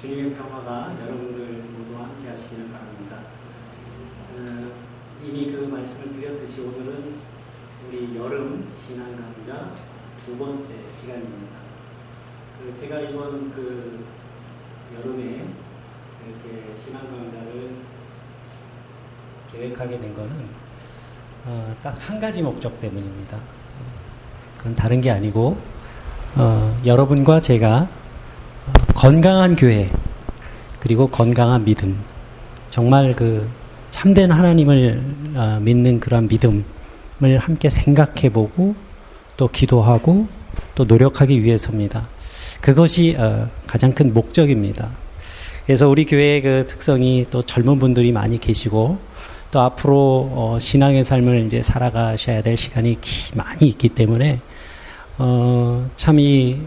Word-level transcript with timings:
주님의 0.00 0.34
평화가 0.34 0.96
여러분들 1.02 1.64
모두와 1.76 2.04
함께 2.04 2.28
하시기를 2.28 2.70
바랍니다. 2.70 3.16
어, 4.36 4.72
이미 5.24 5.50
그 5.50 5.66
말씀을 5.66 6.12
드렸듯이 6.12 6.60
오늘은 6.60 7.16
우리 7.86 8.16
여름 8.16 8.70
신앙 8.86 9.16
강좌 9.16 9.74
두 10.24 10.38
번째 10.38 10.72
시간입니다. 10.92 11.56
그 12.58 12.74
제가 12.78 13.00
이번 13.00 13.50
그 13.50 14.04
여름에 14.96 15.48
이렇게 16.26 16.74
신앙 16.76 17.02
강좌를 17.08 17.70
계획하게 19.50 19.98
된 19.98 20.14
거는 20.14 20.48
어, 21.46 21.76
딱한 21.82 22.20
가지 22.20 22.40
목적 22.42 22.80
때문입니다. 22.80 23.40
그건 24.58 24.76
다른 24.76 25.00
게 25.00 25.10
아니고 25.10 25.58
어, 26.36 26.80
여러분과 26.84 27.40
제가 27.40 27.88
건강한 28.98 29.54
교회 29.54 29.88
그리고 30.80 31.06
건강한 31.06 31.64
믿음 31.64 31.96
정말 32.70 33.14
그 33.14 33.48
참된 33.90 34.32
하나님을 34.32 35.00
어, 35.36 35.60
믿는 35.62 36.00
그런 36.00 36.26
믿음을 36.26 36.64
함께 37.38 37.70
생각해보고 37.70 38.74
또 39.36 39.46
기도하고 39.46 40.26
또 40.74 40.84
노력하기 40.84 41.44
위해서입니다. 41.44 42.08
그것이 42.60 43.14
어, 43.16 43.48
가장 43.68 43.92
큰 43.92 44.12
목적입니다. 44.12 44.90
그래서 45.64 45.88
우리 45.88 46.04
교회의 46.04 46.42
그 46.42 46.66
특성이 46.66 47.24
또 47.30 47.40
젊은 47.40 47.78
분들이 47.78 48.10
많이 48.10 48.40
계시고 48.40 48.98
또 49.52 49.60
앞으로 49.60 50.28
어, 50.32 50.58
신앙의 50.60 51.04
삶을 51.04 51.46
이제 51.46 51.62
살아가셔야 51.62 52.42
될 52.42 52.56
시간이 52.56 52.98
많이 53.36 53.68
있기 53.68 53.90
때문에 53.90 54.40
어, 55.18 55.88
참이 55.94 56.58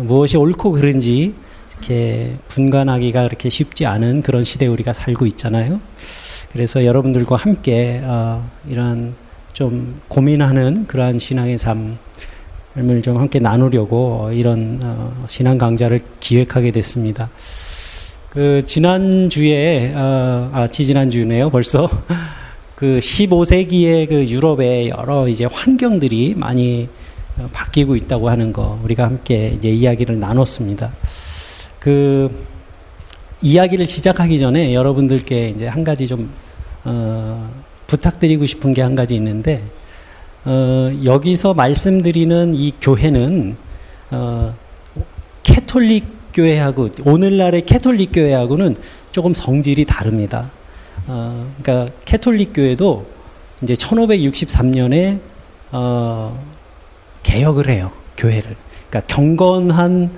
무엇이 0.00 0.36
옳고 0.36 0.72
그른지 0.72 1.34
이렇게 1.82 2.36
분간하기가 2.46 3.24
그렇게 3.24 3.48
쉽지 3.48 3.86
않은 3.86 4.22
그런 4.22 4.44
시대에 4.44 4.68
우리가 4.68 4.92
살고 4.92 5.26
있잖아요. 5.26 5.80
그래서 6.52 6.84
여러분들과 6.84 7.34
함께 7.34 8.00
어, 8.04 8.48
이런 8.68 9.14
좀 9.52 10.00
고민하는 10.06 10.86
그러한 10.86 11.18
신앙의 11.18 11.58
삶을 11.58 13.02
좀 13.02 13.18
함께 13.18 13.40
나누려고 13.40 14.30
이런 14.32 14.78
어, 14.82 15.24
신앙 15.28 15.58
강좌를 15.58 16.02
기획하게 16.20 16.70
됐습니다. 16.70 17.30
그 18.30 18.62
지난 18.64 19.28
주에 19.28 19.92
어, 19.94 20.50
아 20.52 20.68
지지난 20.68 21.10
주네요 21.10 21.50
벌써 21.50 21.90
그 22.76 23.00
15세기의 23.00 24.08
그 24.08 24.28
유럽의 24.28 24.90
여러 24.90 25.28
이제 25.28 25.46
환경들이 25.46 26.34
많이 26.36 26.88
어, 27.38 27.48
바뀌고 27.52 27.96
있다고 27.96 28.30
하는 28.30 28.52
거 28.52 28.78
우리가 28.84 29.04
함께 29.04 29.52
이제 29.56 29.68
이야기를 29.68 30.20
나눴습니다. 30.20 30.92
그 31.82 32.28
이야기를 33.40 33.88
시작하기 33.88 34.38
전에 34.38 34.72
여러분들께 34.72 35.48
이제 35.48 35.66
한 35.66 35.82
가지 35.82 36.06
좀 36.06 36.30
어, 36.84 37.50
부탁드리고 37.88 38.46
싶은 38.46 38.72
게 38.72 38.82
한 38.82 38.94
가지 38.94 39.16
있는데 39.16 39.64
어, 40.44 40.92
여기서 41.04 41.54
말씀드리는 41.54 42.54
이 42.54 42.72
교회는 42.80 43.56
어, 44.12 44.54
캐톨릭 45.42 46.04
교회하고 46.32 46.88
오늘날의 47.04 47.66
캐톨릭 47.66 48.10
교회하고는 48.12 48.76
조금 49.10 49.34
성질이 49.34 49.84
다릅니다. 49.84 50.52
어, 51.08 51.52
그러니까 51.60 51.92
캐톨릭 52.04 52.52
교회도 52.54 53.06
이제 53.64 53.74
1563년에 53.74 55.18
어, 55.72 56.40
개혁을 57.24 57.68
해요. 57.68 57.90
교회를. 58.16 58.54
그러니까 58.88 59.12
경건한 59.12 60.12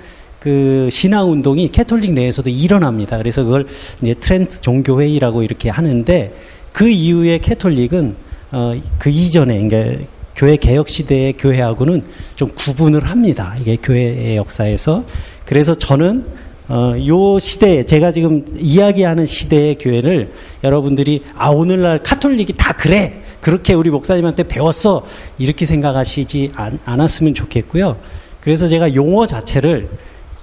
그 0.45 0.89
신앙 0.91 1.31
운동이 1.31 1.69
캐톨릭 1.69 2.13
내에서도 2.13 2.51
일어납니다. 2.51 3.17
그래서 3.17 3.43
그걸 3.43 3.65
이제 4.03 4.13
트렌트 4.13 4.61
종교 4.61 5.01
회의라고 5.01 5.41
이렇게 5.41 5.71
하는데 5.71 6.35
그 6.71 6.87
이후에 6.87 7.39
캐톨릭은 7.39 8.15
어, 8.51 8.73
그 8.99 9.09
이전에 9.09 9.67
그러니까 9.67 10.05
교회 10.35 10.55
개혁 10.55 10.87
시대의 10.87 11.33
교회하고는 11.33 12.03
좀 12.35 12.51
구분을 12.53 13.05
합니다. 13.05 13.55
이게 13.59 13.75
교회의 13.75 14.37
역사에서. 14.37 15.03
그래서 15.45 15.73
저는 15.73 16.27
어, 16.67 16.93
요 17.07 17.39
시대에 17.39 17.83
제가 17.83 18.11
지금 18.11 18.45
이야기하는 18.55 19.25
시대의 19.25 19.79
교회를 19.79 20.31
여러분들이 20.63 21.23
아 21.35 21.49
오늘날 21.49 22.03
카톨릭이 22.03 22.53
다 22.55 22.71
그래 22.73 23.19
그렇게 23.41 23.73
우리 23.73 23.89
목사님한테 23.89 24.43
배웠어 24.43 25.05
이렇게 25.39 25.65
생각하시지 25.65 26.51
않, 26.53 26.77
않았으면 26.85 27.33
좋겠고요. 27.33 27.97
그래서 28.41 28.67
제가 28.67 28.93
용어 28.93 29.25
자체를 29.25 29.89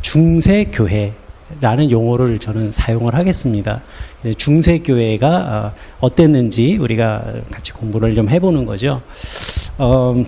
중세교회라는 0.03 1.91
용어를 1.91 2.39
저는 2.39 2.73
사용을 2.73 3.15
하겠습니다. 3.15 3.81
중세교회가 4.37 5.37
어, 5.37 5.73
어땠는지 6.01 6.77
우리가 6.77 7.25
같이 7.51 7.73
공부를 7.73 8.15
좀 8.15 8.29
해보는 8.29 8.67
거죠. 8.67 9.01
어, 9.79 10.23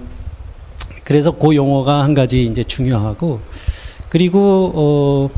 그래서 1.04 1.32
그 1.32 1.54
용어가 1.54 2.02
한 2.02 2.14
가지 2.14 2.46
이제 2.46 2.64
중요하고 2.64 3.40
그리고 4.08 4.72
어, 4.74 5.28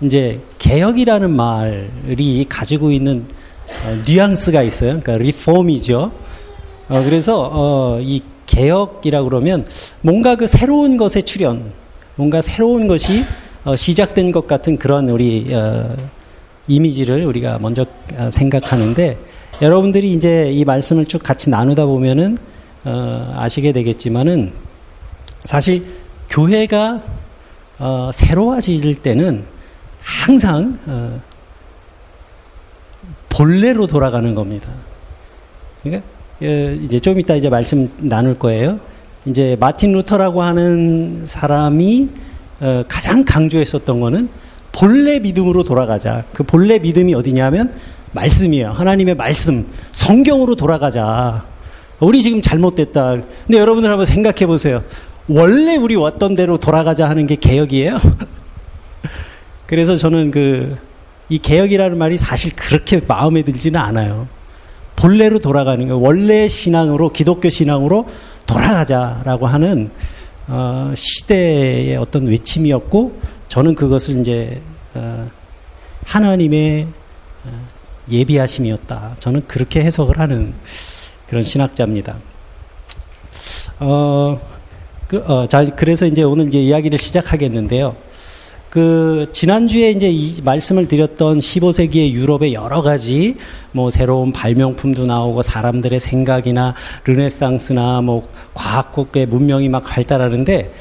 이제 0.00 0.40
개혁이라는 0.58 1.30
말이 1.30 2.46
가지고 2.48 2.90
있는 2.90 3.26
어, 3.84 4.02
뉘앙스가 4.06 4.62
있어요. 4.62 4.98
그러니까 5.00 5.18
리폼이죠. 5.18 6.12
어, 6.88 7.02
그래서 7.04 7.50
어, 7.52 7.98
이 8.00 8.22
개혁이라 8.46 9.22
그러면 9.22 9.66
뭔가 10.00 10.36
그 10.36 10.46
새로운 10.46 10.96
것의 10.96 11.22
출현, 11.24 11.72
뭔가 12.16 12.40
새로운 12.40 12.88
것이 12.88 13.20
어, 13.20 13.24
시작된 13.76 14.32
것 14.32 14.46
같은 14.46 14.78
그런 14.78 15.08
우리 15.08 15.54
어, 15.54 15.94
이미지를 16.66 17.24
우리가 17.26 17.58
먼저 17.58 17.84
어, 18.16 18.30
생각하는데 18.30 19.18
여러분들이 19.60 20.12
이제 20.12 20.50
이 20.50 20.64
말씀을 20.64 21.04
쭉 21.06 21.22
같이 21.22 21.50
나누다 21.50 21.86
보면은 21.86 22.38
어, 22.84 23.34
아시게 23.36 23.72
되겠지만은 23.72 24.52
사실 25.44 25.84
교회가 26.28 27.02
어, 27.78 28.10
새로워질 28.12 29.02
때는 29.02 29.44
항상 30.00 30.78
어, 30.86 31.20
본래로 33.28 33.86
돌아가는 33.86 34.34
겁니다. 34.34 34.68
그러니까 35.82 36.04
이제 36.82 36.98
좀 36.98 37.18
이따 37.20 37.34
이제 37.34 37.48
말씀 37.48 37.90
나눌 37.98 38.38
거예요. 38.38 38.78
이제 39.26 39.56
마틴 39.60 39.92
루터라고 39.92 40.42
하는 40.42 41.22
사람이 41.26 42.08
어, 42.60 42.84
가장 42.88 43.24
강조했었던 43.24 44.00
거는 44.00 44.28
본래 44.72 45.18
믿음으로 45.18 45.64
돌아가자. 45.64 46.24
그 46.32 46.42
본래 46.42 46.78
믿음이 46.78 47.14
어디냐면 47.14 47.74
말씀이에요. 48.12 48.70
하나님의 48.72 49.14
말씀, 49.14 49.66
성경으로 49.92 50.56
돌아가자. 50.56 51.44
우리 52.00 52.22
지금 52.22 52.40
잘못됐다. 52.40 53.16
근데 53.46 53.58
여러분들 53.58 53.90
한번 53.90 54.04
생각해 54.04 54.46
보세요. 54.46 54.82
원래 55.28 55.76
우리 55.76 55.96
왔던 55.96 56.34
대로 56.34 56.56
돌아가자 56.56 57.08
하는 57.08 57.26
게 57.26 57.36
개혁이에요? 57.36 57.98
그래서 59.66 59.96
저는 59.96 60.30
그, 60.30 60.76
이 61.28 61.38
개혁이라는 61.38 61.96
말이 61.96 62.16
사실 62.16 62.52
그렇게 62.56 63.00
마음에 63.06 63.42
들지는 63.42 63.78
않아요. 63.78 64.26
본래로 64.96 65.38
돌아가는 65.38 65.86
거, 65.88 65.96
원래 65.96 66.48
신앙으로, 66.48 67.12
기독교 67.12 67.48
신앙으로 67.48 68.08
돌아가자라고 68.46 69.46
하는 69.46 69.90
어, 70.52 70.92
시대의 70.96 71.96
어떤 71.96 72.26
외침이었고 72.26 73.20
저는 73.46 73.76
그것을 73.76 74.18
이제 74.18 74.60
어, 74.94 75.30
하나님의 76.04 76.88
어, 77.44 77.68
예비하심이었다. 78.10 79.16
저는 79.20 79.46
그렇게 79.46 79.80
해석을 79.80 80.18
하는 80.18 80.52
그런 81.28 81.44
신학자입니다. 81.44 82.16
어, 83.78 84.40
그, 85.06 85.18
어, 85.18 85.46
자, 85.46 85.64
그래서 85.64 86.04
이제 86.06 86.24
오늘 86.24 86.48
이제 86.48 86.58
이야기를 86.60 86.98
시작하겠는데요. 86.98 87.94
그 88.70 89.26
지난주에 89.32 89.90
이제 89.90 90.08
이 90.08 90.40
말씀을 90.42 90.86
드렸던 90.86 91.40
15세기의 91.40 92.12
유럽의 92.12 92.54
여러 92.54 92.82
가지 92.82 93.36
뭐 93.72 93.90
새로운 93.90 94.32
발명품도 94.32 95.04
나오고 95.04 95.42
사람들의 95.42 95.98
생각이나 95.98 96.74
르네상스나 97.04 98.00
뭐 98.00 98.28
과학국의 98.54 99.26
문명이 99.26 99.68
막 99.68 99.82
발달하는데 99.82 100.72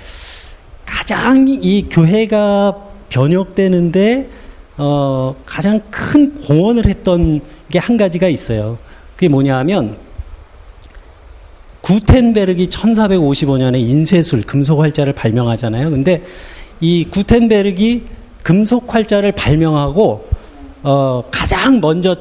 가장 0.85 1.47
이 1.47 1.87
교회가 1.89 2.75
변혁되는데 3.09 4.29
어 4.77 5.35
가장 5.45 5.81
큰 5.89 6.35
공헌을 6.35 6.85
했던 6.85 7.41
게 7.69 7.79
한 7.79 7.97
가지가 7.97 8.27
있어요. 8.27 8.77
그게 9.15 9.29
뭐냐 9.29 9.57
하면 9.59 9.97
구텐베르기 11.81 12.67
1455년에 12.67 13.79
인쇄술 13.79 14.43
금속 14.43 14.79
활자를 14.79 15.13
발명하잖아요. 15.13 15.89
근데 15.89 16.23
이 16.81 17.05
구텐베르기 17.05 18.07
금속 18.43 18.93
활자를 18.93 19.31
발명하고 19.33 20.27
어, 20.83 21.23
가장 21.29 21.81
먼저 21.81 22.15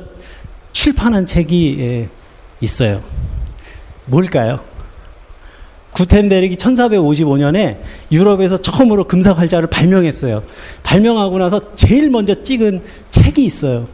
출판한 0.73 1.27
책이 1.27 1.77
예, 1.79 2.09
있어요. 2.61 3.03
뭘까요? 4.07 4.61
구텐베르기 5.93 6.57
1455년에 6.57 7.79
유럽에서 8.13 8.57
처음으로 8.57 9.05
금사활자를 9.05 9.69
발명했어요. 9.69 10.43
발명하고 10.83 11.39
나서 11.39 11.75
제일 11.75 12.11
먼저 12.11 12.35
찍은 12.35 12.83
책이 13.11 13.45
있어요. 13.45 13.89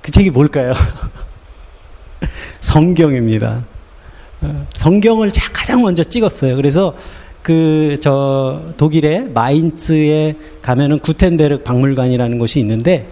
그 0.00 0.10
책이 0.10 0.30
뭘까요? 0.30 0.74
성경입니다. 2.60 3.64
어, 4.42 4.66
성경을 4.74 5.32
가장 5.52 5.82
먼저 5.82 6.02
찍었어요. 6.02 6.56
그래서 6.56 6.94
그 7.42 7.96
저 8.00 8.62
독일의 8.76 9.30
마인츠에 9.34 10.36
가면은 10.62 10.98
구텐베르 10.98 11.62
박물관이라는 11.62 12.38
곳이 12.38 12.60
있는데 12.60 13.08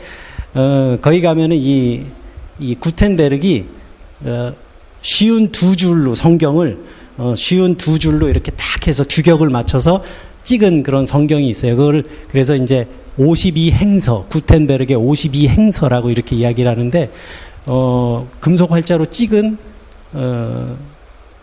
어 0.54 0.98
거기 1.00 1.20
가면은 1.20 1.56
이 1.56 2.04
이 2.60 2.74
구텐베르기 2.74 3.64
어 4.26 4.52
쉬운 5.00 5.50
두 5.50 5.76
줄로 5.76 6.14
성경을 6.14 6.78
어 7.16 7.34
쉬운 7.34 7.76
두 7.76 7.98
줄로 7.98 8.28
이렇게 8.28 8.50
딱 8.50 8.86
해서 8.86 9.02
규격을 9.08 9.48
맞춰서 9.48 10.02
찍은 10.42 10.82
그런 10.82 11.06
성경이 11.06 11.48
있어요. 11.48 11.74
그걸 11.76 12.04
그래서 12.30 12.54
이제 12.54 12.86
52 13.16 13.72
행서 13.72 14.26
구텐베르의 14.30 14.94
52 14.94 15.48
행서라고 15.48 16.10
이렇게 16.10 16.36
이야기를 16.36 16.70
하는데 16.70 17.10
어 17.66 18.28
금속 18.40 18.72
활자로 18.72 19.06
찍은 19.06 19.56
어 20.14 20.76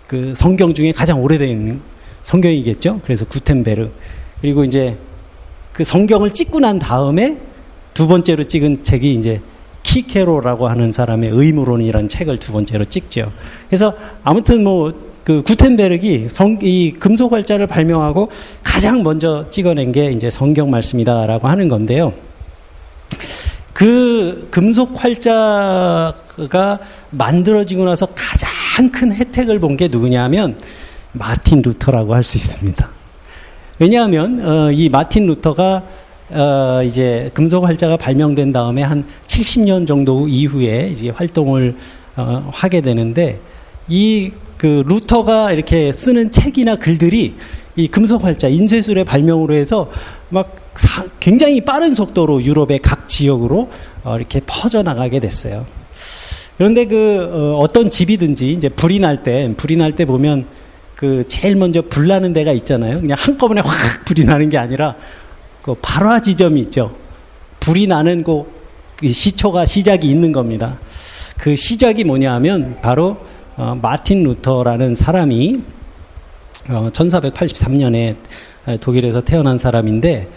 그 0.08 0.34
성경 0.36 0.74
중에 0.74 0.94
가장 0.94 1.22
오래된 1.22 1.82
성경이겠죠. 2.28 3.00
그래서 3.04 3.26
구텐베르. 3.26 3.90
그리고 4.42 4.64
이제 4.64 4.98
그 5.72 5.84
성경을 5.84 6.32
찍고 6.32 6.60
난 6.60 6.78
다음에 6.78 7.38
두 7.94 8.08
번째로 8.08 8.44
찍은 8.44 8.84
책이 8.84 9.14
이제 9.16 9.42
키케로라고 9.84 10.68
하는 10.68 10.92
사람의 10.92 11.30
의무론이라는 11.32 12.10
책을 12.10 12.38
두 12.38 12.52
번째로 12.52 12.84
찍죠. 12.84 13.32
그래서 13.70 13.94
아무튼 14.24 14.64
뭐 14.64 15.08
그 15.28 15.42
구텐베르기 15.42 16.30
성, 16.30 16.58
이 16.62 16.94
금속활자를 16.98 17.68
발명하고 17.68 18.32
가장 18.64 19.04
먼저 19.04 19.50
찍어낸 19.50 19.92
게 19.92 20.10
이제 20.14 20.30
성경 20.30 20.70
말씀이다라고 20.70 21.50
하는 21.50 21.68
건데요. 21.68 22.14
그 23.74 24.48
금속 24.50 25.04
활자가 25.04 26.80
만들어지고 27.12 27.84
나서 27.84 28.08
가장 28.16 28.90
큰 28.90 29.12
혜택을 29.14 29.60
본 29.60 29.76
게 29.76 29.90
누구냐면 29.90 30.58
마틴 31.14 31.62
루터라고 31.62 32.14
할 32.14 32.24
수 32.24 32.38
있습니다. 32.38 32.90
왜냐하면 33.80 34.46
어, 34.46 34.72
이 34.72 34.90
마틴 34.90 35.28
루터가 35.28 35.84
어, 36.30 36.82
이제 36.84 37.30
금속 37.34 37.66
활자가 37.66 37.98
발명된 37.98 38.52
다음에 38.52 38.82
한 38.84 39.06
70년 39.28 39.88
정도 39.88 40.28
이후에 40.28 40.90
이제 40.90 41.10
활동을 41.10 41.76
어, 42.16 42.50
하게 42.52 42.82
되는데 42.82 43.40
이 43.88 44.32
그 44.58 44.84
루터가 44.88 45.54
이렇게 45.54 45.92
쓰는 45.92 46.32
책이나 46.32 46.76
글들이 46.76 47.36
이 47.76 47.88
금속 47.88 48.24
활자 48.24 48.48
인쇄술의 48.48 49.06
발명으로 49.06 49.54
해서 49.54 49.90
막 50.30 50.56
사, 50.74 51.06
굉장히 51.20 51.62
빠른 51.62 51.94
속도로 51.94 52.44
유럽의 52.44 52.80
각 52.80 53.08
지역으로 53.08 53.70
어, 54.04 54.18
이렇게 54.18 54.42
퍼져 54.46 54.82
나가게 54.82 55.20
됐어요. 55.20 55.66
그런데 56.58 56.86
그 56.86 57.30
어, 57.32 57.60
어떤 57.60 57.92
집이든지 57.92 58.52
이제 58.52 58.68
불이 58.70 59.00
날 59.00 59.22
때 59.22 59.54
불이 59.56 59.76
날 59.76 59.92
때 59.92 60.06
보면 60.06 60.46
그 60.98 61.24
제일 61.28 61.56
먼저 61.56 61.84
불 61.84 62.08
나는 62.08 62.34
데가 62.34 62.52
있잖아요. 62.54 63.00
그냥 63.00 63.16
한꺼번에 63.20 63.62
확 63.62 64.04
불이 64.04 64.26
나는 64.26 64.50
게 64.50 64.58
아니라 64.58 64.96
그 65.62 65.76
발화 65.76 66.20
지점이 66.20 66.60
있죠. 66.62 66.96
불이 67.60 67.86
나는 67.88 68.24
그 68.24 68.46
시초가 69.08 69.66
시작이 69.66 70.10
있는 70.10 70.32
겁니다. 70.32 70.80
그 71.38 71.56
시작이 71.56 72.04
뭐냐 72.04 72.34
하면 72.34 72.80
바로 72.82 73.18
어, 73.56 73.78
마틴 73.80 74.24
루터라는 74.24 74.96
사람이 74.96 75.62
어, 76.70 76.90
1483년에 76.92 78.16
독일에서 78.82 79.22
태어난 79.22 79.60
사람인데 79.60 80.28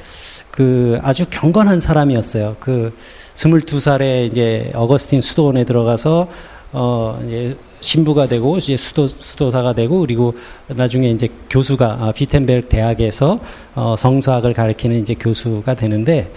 그 0.50 0.98
아주 1.02 1.24
경건한 1.30 1.80
사람이었어요. 1.80 2.56
그 2.60 2.94
22살에 3.34 4.26
이제 4.26 4.70
어거스틴 4.74 5.22
수도원에 5.22 5.64
들어가서 5.64 6.28
어 6.72 7.18
이제 7.26 7.56
신부가 7.80 8.26
되고 8.26 8.58
이제 8.58 8.76
수도 8.76 9.06
수도사가 9.06 9.72
되고 9.72 10.00
그리고 10.00 10.34
나중에 10.68 11.10
이제 11.10 11.28
교수가 11.48 11.98
아, 12.00 12.12
비텐베르 12.12 12.68
대학에서 12.68 13.38
어, 13.74 13.94
성서학을 13.96 14.52
가르치는 14.52 15.00
이제 15.00 15.14
교수가 15.14 15.74
되는데 15.74 16.30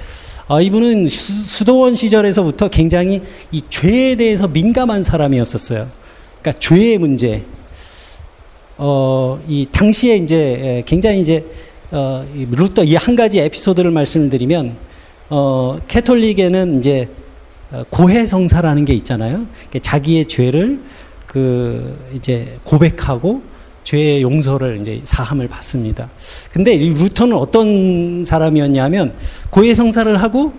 어, 0.48 0.62
이분은 0.62 1.08
수, 1.08 1.64
도원 1.66 1.96
시절에서부터 1.96 2.68
굉장히 2.70 3.22
이 3.52 3.62
죄에 3.70 4.16
대해서 4.16 4.48
민감한 4.48 5.04
사람이었었어요. 5.04 5.90
그러니까 6.42 6.60
죄의 6.60 6.98
문제. 6.98 7.46
어, 8.78 9.40
이 9.48 9.66
당시에 9.72 10.18
이제 10.18 10.84
굉장히 10.86 11.22
이제 11.22 11.46
어, 11.92 12.26
이 12.36 12.48
루터 12.50 12.84
이 12.84 12.96
한 12.96 13.16
가지 13.16 13.40
에피소드를 13.40 13.92
말씀을 13.92 14.30
드리면 14.30 14.76
어, 15.30 15.80
캐톨릭에는 15.88 16.80
이제 16.80 17.08
어, 17.72 17.84
고해성사라는 17.90 18.86
게 18.86 18.94
있잖아요. 18.96 19.46
자기의 19.82 20.26
죄를 20.26 20.80
그 21.34 21.98
이제 22.16 22.58
고백하고 22.64 23.42
죄의 23.84 24.22
용서를 24.22 24.80
이제 24.82 25.02
사함을 25.04 25.48
받습니다. 25.48 26.10
근데 26.52 26.74
이 26.76 26.92
루터는 26.92 27.36
어떤 27.36 28.24
사람이었냐면 28.24 29.14
고해 29.50 29.74
성사를 29.74 30.16
하고 30.22 30.54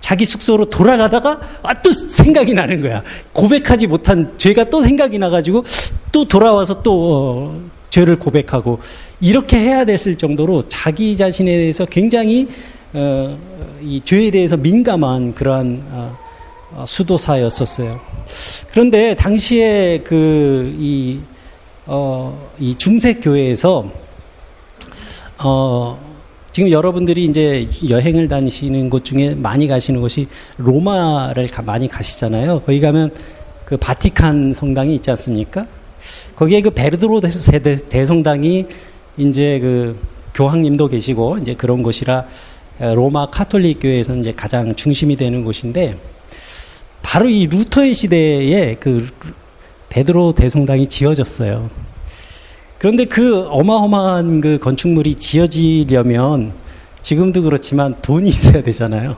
자기 0.00 0.24
숙소로 0.24 0.66
돌아가다가 0.66 1.40
아 1.62 1.74
또 1.82 1.90
생각이 1.92 2.54
나는 2.54 2.80
거야. 2.80 3.02
고백하지 3.32 3.86
못한 3.86 4.34
죄가 4.38 4.64
또 4.64 4.80
생각이 4.80 5.18
나가지고 5.18 5.64
또 6.12 6.24
돌아와서 6.24 6.82
또 6.82 7.14
어, 7.14 7.60
죄를 7.90 8.16
고백하고 8.16 8.78
이렇게 9.20 9.58
해야 9.58 9.84
됐을 9.84 10.16
정도로 10.16 10.62
자기 10.62 11.16
자신에 11.16 11.50
대해서 11.50 11.84
굉장히 11.84 12.48
어, 12.92 13.36
이 13.82 14.00
죄에 14.02 14.30
대해서 14.30 14.56
민감한 14.56 15.34
그러한 15.34 15.82
어, 15.90 16.16
어, 16.16 16.23
수도사였었어요. 16.86 18.00
그런데 18.70 19.14
당시에 19.14 20.00
그, 20.04 20.74
이, 20.78 21.20
어, 21.86 22.50
이 22.58 22.74
중세 22.74 23.14
교회에서, 23.14 23.88
어, 25.38 25.98
지금 26.50 26.70
여러분들이 26.70 27.24
이제 27.24 27.68
여행을 27.88 28.28
다니시는 28.28 28.88
곳 28.90 29.04
중에 29.04 29.34
많이 29.34 29.66
가시는 29.66 30.00
곳이 30.00 30.26
로마를 30.56 31.48
가, 31.48 31.62
많이 31.62 31.88
가시잖아요. 31.88 32.60
거기 32.60 32.80
가면 32.80 33.12
그 33.64 33.76
바티칸 33.76 34.54
성당이 34.54 34.94
있지 34.94 35.10
않습니까? 35.10 35.66
거기에 36.36 36.60
그 36.60 36.70
베르드로 36.70 37.20
대성당이 37.88 38.66
이제 39.16 39.58
그 39.60 39.98
교황님도 40.34 40.88
계시고 40.88 41.38
이제 41.38 41.54
그런 41.54 41.82
곳이라 41.82 42.26
로마 42.94 43.30
카톨릭 43.30 43.80
교회에서 43.80 44.16
이제 44.16 44.32
가장 44.32 44.74
중심이 44.74 45.16
되는 45.16 45.44
곳인데 45.44 45.96
바로 47.04 47.28
이 47.28 47.46
루터의 47.46 47.94
시대에 47.94 48.74
그 48.80 49.08
베드로 49.90 50.32
대성당이 50.32 50.88
지어졌어요. 50.88 51.70
그런데 52.78 53.04
그 53.04 53.46
어마어마한 53.50 54.40
그 54.40 54.58
건축물이 54.58 55.14
지어지려면 55.16 56.54
지금도 57.02 57.42
그렇지만 57.42 57.94
돈이 58.02 58.30
있어야 58.30 58.62
되잖아요. 58.62 59.16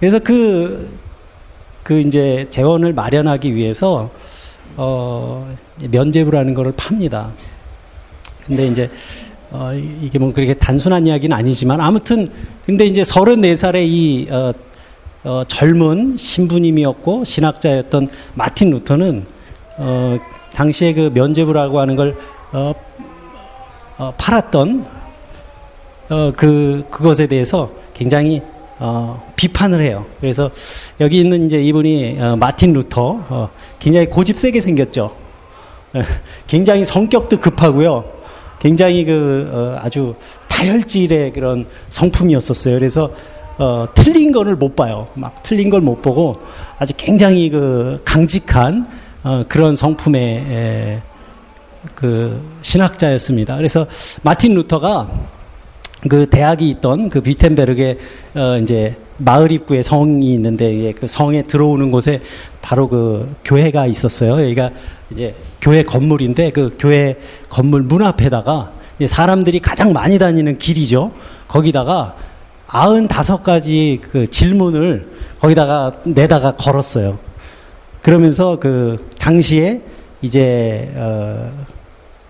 그래서 0.00 0.18
그, 0.18 0.98
그 1.84 2.00
이제 2.00 2.46
재원을 2.50 2.92
마련하기 2.92 3.54
위해서, 3.54 4.10
어, 4.76 5.54
면제부라는 5.78 6.54
거를 6.54 6.72
팝니다. 6.72 7.30
근데 8.46 8.66
이제, 8.66 8.90
어, 9.50 9.70
이게 10.02 10.18
뭐 10.18 10.32
그렇게 10.32 10.54
단순한 10.54 11.06
이야기는 11.06 11.36
아니지만 11.36 11.80
아무튼, 11.80 12.28
근데 12.66 12.86
이제 12.86 13.02
34살의 13.02 13.86
이, 13.86 14.26
어, 14.30 14.52
어, 15.24 15.42
젊은 15.46 16.16
신부님이었고 16.16 17.24
신학자였던 17.24 18.08
마틴 18.34 18.70
루터는 18.70 19.24
어, 19.78 20.18
당시에 20.52 20.94
그 20.94 21.10
면죄부라고 21.14 21.78
하는 21.80 21.96
걸 21.96 22.16
어, 22.52 22.74
어, 23.98 24.14
팔았던 24.18 24.86
어, 26.10 26.32
그 26.36 26.84
그것에 26.90 27.26
대해서 27.26 27.70
굉장히 27.94 28.42
어, 28.78 29.22
비판을 29.36 29.80
해요. 29.80 30.04
그래서 30.20 30.50
여기 31.00 31.20
있는 31.20 31.46
이제 31.46 31.62
이분이 31.62 32.16
어, 32.20 32.36
마틴 32.36 32.72
루터 32.72 33.24
어, 33.28 33.48
굉장히 33.78 34.06
고집 34.06 34.36
세게 34.36 34.60
생겼죠. 34.60 35.14
굉장히 36.48 36.84
성격도 36.84 37.38
급하고요. 37.38 38.04
굉장히 38.58 39.04
그 39.04 39.48
어, 39.52 39.78
아주 39.80 40.14
다혈질의 40.48 41.32
그런 41.32 41.66
성품이었었어요. 41.90 42.74
그래서 42.74 43.10
어, 43.58 43.86
틀린 43.94 44.32
거를 44.32 44.56
못 44.56 44.74
봐요. 44.76 45.08
막 45.14 45.42
틀린 45.42 45.68
걸 45.70 45.80
못 45.80 46.00
보고 46.02 46.36
아주 46.78 46.94
굉장히 46.96 47.50
그 47.50 48.00
강직한 48.04 48.86
어, 49.22 49.44
그런 49.48 49.76
성품의 49.76 50.22
에, 50.22 51.02
그 51.94 52.40
신학자였습니다. 52.62 53.56
그래서 53.56 53.86
마틴 54.22 54.54
루터가 54.54 55.10
그 56.08 56.26
대학이 56.28 56.68
있던 56.68 57.10
그 57.10 57.20
비텐베르의 57.20 57.98
어 58.34 58.58
이제 58.58 58.96
마을 59.18 59.52
입구에 59.52 59.82
성이 59.82 60.32
있는데 60.34 60.92
그 60.92 61.06
성에 61.06 61.42
들어오는 61.42 61.90
곳에 61.92 62.20
바로 62.60 62.88
그 62.88 63.36
교회가 63.44 63.86
있었어요. 63.86 64.42
여기가 64.42 64.70
이제 65.12 65.34
교회 65.60 65.84
건물인데 65.84 66.50
그 66.50 66.74
교회 66.78 67.16
건물 67.48 67.82
문 67.82 68.02
앞에다가 68.02 68.72
사람들이 69.06 69.60
가장 69.60 69.92
많이 69.92 70.18
다니는 70.18 70.58
길이죠. 70.58 71.12
거기다가 71.46 72.16
아흔 72.74 73.06
다섯 73.06 73.42
가지 73.42 74.00
그 74.00 74.26
질문을 74.26 75.06
거기다가 75.40 75.92
내다가 76.04 76.52
걸었어요. 76.56 77.18
그러면서 78.00 78.56
그 78.58 79.10
당시에 79.18 79.82
이제 80.22 80.90
어 80.96 81.52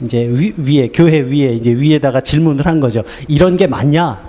이제 0.00 0.28
위, 0.56 0.80
에 0.80 0.88
교회 0.88 1.20
위에 1.20 1.52
이제 1.52 1.70
위에다가 1.70 2.20
질문을 2.20 2.66
한 2.66 2.80
거죠. 2.80 3.04
이런 3.28 3.56
게 3.56 3.68
맞냐? 3.68 4.20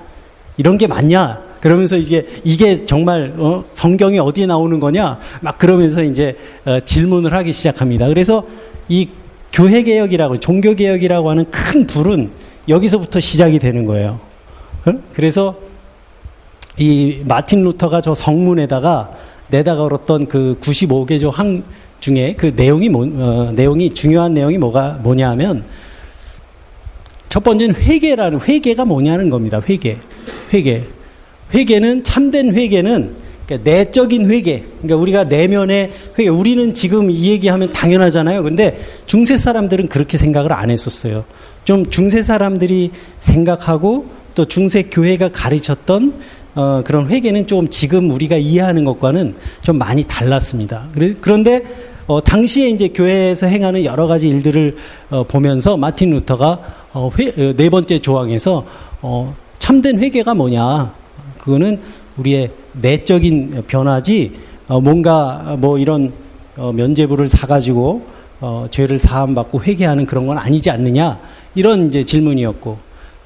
이런 0.58 0.78
게 0.78 0.86
맞냐? 0.86 1.42
그러면서 1.60 1.98
이게 1.98 2.28
이게 2.44 2.86
정말 2.86 3.34
어, 3.38 3.64
성경에 3.74 4.20
어디에 4.20 4.46
나오는 4.46 4.80
거냐? 4.80 5.18
막 5.42 5.58
그러면서 5.58 6.04
이제 6.04 6.38
어, 6.66 6.80
질문을 6.80 7.34
하기 7.34 7.52
시작합니다. 7.52 8.08
그래서 8.08 8.46
이 8.88 9.10
교회 9.52 9.82
개혁이라고 9.82 10.40
종교 10.40 10.76
개혁이라고 10.76 11.32
하는 11.32 11.46
큰 11.50 11.88
불은 11.88 12.30
여기서부터 12.70 13.20
시작이 13.20 13.58
되는 13.58 13.88
거예요. 13.88 14.20
어? 14.86 14.92
그래서 15.16 15.73
이 16.78 17.22
마틴 17.26 17.64
루터가 17.64 18.02
저 18.02 18.16
성문에다가 18.16 19.12
내다 19.50 19.76
걸었던 19.76 20.28
그 20.28 20.58
95개조 20.62 21.32
항 21.32 21.64
중에 22.00 22.36
그 22.38 22.54
내용이 22.56 22.90
뭐, 22.90 23.06
어, 23.06 23.52
내용이 23.54 23.94
중요한 23.94 24.34
내용이 24.34 24.58
뭐가 24.58 25.00
뭐냐면 25.04 25.64
첫 27.30 27.44
번째는 27.44 27.76
회개라는 27.76 28.42
회개가 28.42 28.86
뭐냐는 28.86 29.30
겁니다. 29.30 29.62
회개, 29.68 29.98
회개, 30.54 30.84
회개는 31.54 32.04
참된 32.04 32.54
회개는 32.54 33.16
그러니까 33.46 33.70
내적인 33.70 34.30
회개. 34.30 34.64
그러니까 34.82 34.96
우리가 34.96 35.24
내면의 35.26 35.92
회개. 36.18 36.30
우리는 36.30 36.74
지금 36.74 37.10
이 37.10 37.26
얘기하면 37.30 37.74
당연하잖아요. 37.74 38.44
근데 38.44 38.80
중세 39.06 39.38
사람들은 39.38 39.88
그렇게 39.88 40.18
생각을 40.18 40.52
안 40.52 40.70
했었어요. 40.70 41.26
좀 41.66 41.90
중세 41.90 42.22
사람들이 42.22 42.92
생각하고 43.20 44.08
또 44.36 44.46
중세 44.46 44.84
교회가 44.84 45.30
가르쳤던 45.30 46.14
어, 46.56 46.82
그런 46.86 47.08
회개는 47.08 47.48
좀 47.48 47.68
지금 47.70 48.12
우리가 48.12 48.38
이해하는 48.38 48.86
것과는 48.86 49.36
좀 49.62 49.78
많이 49.78 50.04
달랐습니다. 50.04 50.86
그런데 51.22 51.64
어, 52.06 52.22
당시에 52.22 52.70
이제 52.70 52.90
교회에서 52.90 53.48
행하는 53.48 53.86
여러 53.86 54.08
가지 54.08 54.28
일들을 54.28 54.76
어, 55.10 55.24
보면서 55.24 55.78
마틴 55.78 56.12
루터가 56.12 56.60
어, 56.94 57.10
회, 57.18 57.28
어, 57.30 57.54
네 57.56 57.70
번째 57.70 58.00
조항에서 58.00 58.66
어, 59.02 59.36
참된 59.58 60.00
회개가 60.00 60.34
뭐냐? 60.34 60.94
그거는 61.40 61.80
우리의 62.18 62.52
내적인 62.74 63.64
변화지 63.68 64.34
어, 64.68 64.82
뭔가 64.82 65.56
뭐 65.60 65.78
이런 65.78 66.14
어, 66.58 66.72
면제부를 66.72 67.30
사가지고 67.30 68.06
어, 68.42 68.66
죄를 68.70 69.00
사함 69.00 69.34
받고 69.34 69.64
회개하는 69.64 70.06
그런 70.06 70.28
건 70.28 70.38
아니지 70.38 70.70
않느냐? 70.70 71.20
이런 71.56 71.88
이제 71.88 72.04
질문이었고 72.04 72.78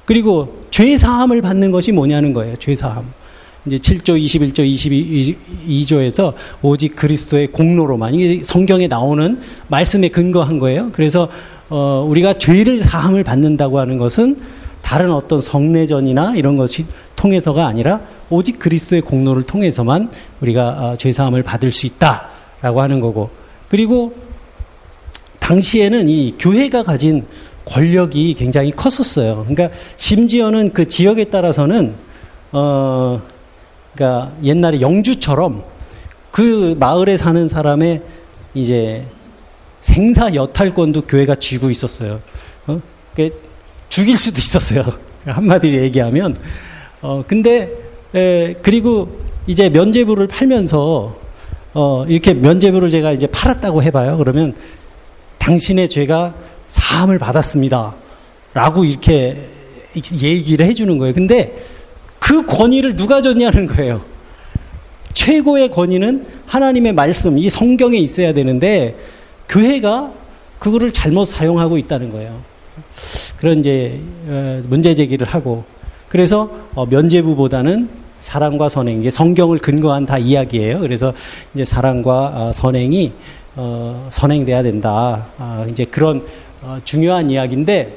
그리고 0.04 0.62
죄 0.70 0.96
사함을 0.96 1.42
받는 1.42 1.70
것이 1.70 1.92
뭐냐는 1.92 2.32
거예요. 2.32 2.54
죄 2.56 2.74
사함. 2.74 3.12
이제 3.70 3.76
7조, 3.76 4.20
21조, 4.20 5.36
22조에서 5.64 6.34
오직 6.62 6.96
그리스도의 6.96 7.48
공로로만 7.48 8.14
이게 8.14 8.42
성경에 8.42 8.88
나오는 8.88 9.38
말씀에 9.68 10.08
근거한 10.08 10.58
거예요. 10.58 10.90
그래서 10.92 11.28
어, 11.70 12.04
우리가 12.08 12.34
죄를 12.34 12.78
사함을 12.78 13.24
받는다고 13.24 13.78
하는 13.78 13.98
것은 13.98 14.36
다른 14.82 15.12
어떤 15.12 15.40
성례전이나 15.40 16.34
이런 16.36 16.56
것이 16.56 16.86
통해서가 17.14 17.66
아니라 17.66 18.00
오직 18.30 18.58
그리스도의 18.58 19.02
공로를 19.02 19.42
통해서만 19.42 20.10
우리가 20.40 20.68
어, 20.68 20.96
죄 20.96 21.12
사함을 21.12 21.42
받을 21.42 21.70
수 21.70 21.86
있다라고 21.86 22.80
하는 22.80 23.00
거고 23.00 23.30
그리고 23.68 24.14
당시에는 25.40 26.08
이 26.08 26.34
교회가 26.38 26.82
가진 26.82 27.26
권력이 27.64 28.34
굉장히 28.34 28.70
컸었어요. 28.70 29.44
그러니까 29.46 29.76
심지어는 29.96 30.72
그 30.72 30.88
지역에 30.88 31.24
따라서는 31.24 31.94
어 32.52 33.20
그러니까 33.98 34.32
옛날에 34.44 34.80
영주처럼 34.80 35.64
그 36.30 36.76
마을에 36.78 37.16
사는 37.16 37.48
사람의 37.48 38.00
이제 38.54 39.04
생사 39.80 40.32
여탈권도 40.34 41.02
교회가 41.02 41.34
쥐고 41.34 41.68
있었어요. 41.68 42.20
어? 42.68 42.80
죽일 43.88 44.16
수도 44.16 44.38
있었어요. 44.38 44.84
한마디로 45.26 45.82
얘기하면. 45.82 46.36
어, 47.00 47.24
근데, 47.26 47.70
에, 48.14 48.54
그리고 48.62 49.20
이제 49.48 49.68
면제부를 49.68 50.28
팔면서, 50.28 51.16
어, 51.74 52.04
이렇게 52.06 52.34
면제부를 52.34 52.90
제가 52.90 53.12
이제 53.12 53.26
팔았다고 53.26 53.82
해봐요. 53.82 54.16
그러면 54.18 54.54
당신의 55.38 55.88
죄가 55.88 56.34
사함을 56.68 57.18
받았습니다. 57.18 57.94
라고 58.54 58.84
이렇게 58.84 59.48
얘기를 60.20 60.66
해주는 60.66 60.98
거예요. 60.98 61.14
근데 61.14 61.77
그 62.28 62.44
권위를 62.44 62.94
누가 62.94 63.22
줬냐는 63.22 63.64
거예요. 63.64 64.02
최고의 65.14 65.70
권위는 65.70 66.26
하나님의 66.44 66.92
말씀, 66.92 67.38
이 67.38 67.48
성경에 67.48 67.96
있어야 67.96 68.34
되는데, 68.34 68.96
교회가 69.48 70.12
그거를 70.58 70.92
잘못 70.92 71.24
사용하고 71.24 71.78
있다는 71.78 72.12
거예요. 72.12 72.38
그런 73.38 73.60
이제, 73.60 73.98
어, 74.26 74.60
문제 74.68 74.94
제기를 74.94 75.26
하고, 75.26 75.64
그래서 76.10 76.50
어, 76.74 76.84
면제부보다는 76.84 77.88
사랑과 78.18 78.68
선행, 78.68 79.00
이게 79.00 79.08
성경을 79.08 79.56
근거한 79.56 80.04
다 80.04 80.18
이야기예요. 80.18 80.80
그래서 80.80 81.14
이제 81.54 81.64
사랑과 81.64 82.32
어, 82.34 82.52
선행이, 82.52 83.12
선행돼야 84.10 84.62
된다. 84.62 85.28
아, 85.38 85.66
이제 85.70 85.86
그런 85.86 86.22
중요한 86.84 87.30
이야기인데, 87.30 87.96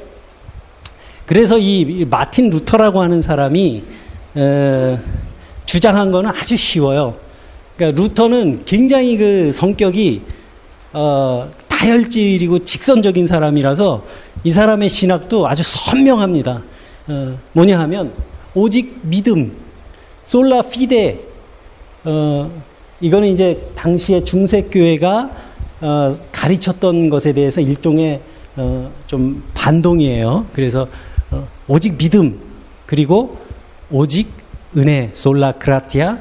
그래서 1.26 1.60
이 1.60 2.06
마틴 2.10 2.50
루터라고 2.50 3.02
하는 3.02 3.22
사람이 3.22 3.84
에, 4.38 5.00
주장한 5.66 6.12
거는 6.12 6.30
아주 6.30 6.56
쉬워요. 6.58 7.16
그러니까 7.76 8.02
루터는 8.02 8.64
굉장히 8.66 9.18
그 9.18 9.52
성격이 9.52 10.22
어, 10.94 11.50
다혈질이고 11.68 12.60
직선적인 12.60 13.26
사람이라서 13.28 14.04
이 14.44 14.52
사람의 14.52 14.90
신학도 14.90 15.48
아주 15.48 15.64
선명합니다. 15.64 16.62
어, 17.08 17.38
뭐냐 17.54 17.80
하면 17.80 18.14
오직 18.54 19.00
믿음, 19.04 19.54
sola 20.24 20.62
fide. 20.64 21.20
어, 22.04 22.52
이거는 23.00 23.30
이제 23.30 23.72
당시에 23.76 24.24
중세 24.24 24.64
교회가 24.64 25.32
어, 25.82 26.16
가르쳤던 26.32 27.10
것에 27.10 27.34
대해서 27.34 27.62
일종의 27.62 28.22
어, 28.58 28.92
좀 29.08 29.44
반동이에요. 29.54 30.46
그래서 30.54 30.88
어, 31.32 31.48
오직 31.68 31.98
믿음 31.98 32.40
그리고 32.86 33.38
오직 33.92 34.30
은혜 34.78 35.10
sola 35.14 35.54
gratia 35.54 36.18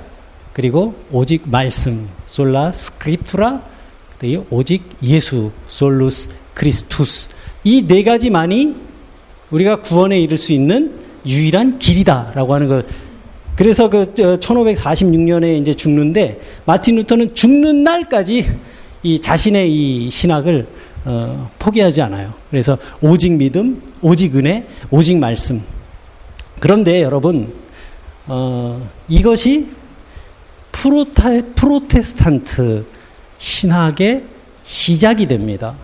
그리고 0.52 0.94
오직 1.12 1.42
말씀 1.48 2.08
sola 2.24 2.72
scriptura 2.72 3.62
오직 4.50 4.82
예수 5.02 5.50
solus 5.66 6.30
Christus 6.54 7.30
이 7.64 7.86
네 7.86 8.02
가지만이 8.02 8.74
우리가 9.50 9.82
구원에 9.82 10.20
이를 10.20 10.38
수 10.38 10.52
있는 10.52 10.98
유일한 11.26 11.78
길이다라고 11.78 12.54
하는 12.54 12.68
것. 12.68 12.86
그래서 13.56 13.90
그 13.90 14.04
1546년에 14.14 15.60
이제 15.60 15.74
죽는데 15.74 16.40
마틴 16.64 16.96
루터는 16.96 17.34
죽는 17.34 17.82
날까지 17.84 18.48
이 19.02 19.20
자신의 19.20 19.70
이 19.72 20.10
신학을 20.10 20.66
어, 21.04 21.50
포기하지 21.58 22.02
않아요. 22.02 22.32
그래서 22.50 22.78
오직 23.00 23.32
믿음, 23.32 23.82
오직 24.02 24.36
은혜, 24.36 24.66
오직 24.90 25.18
말씀. 25.18 25.62
그런데 26.60 27.02
여러분, 27.02 27.52
어, 28.26 28.86
이것이 29.08 29.68
프로타, 30.70 31.30
프로테스탄트 31.56 32.84
신학의 33.38 34.24
시작이 34.62 35.26
됩니다. 35.26 35.74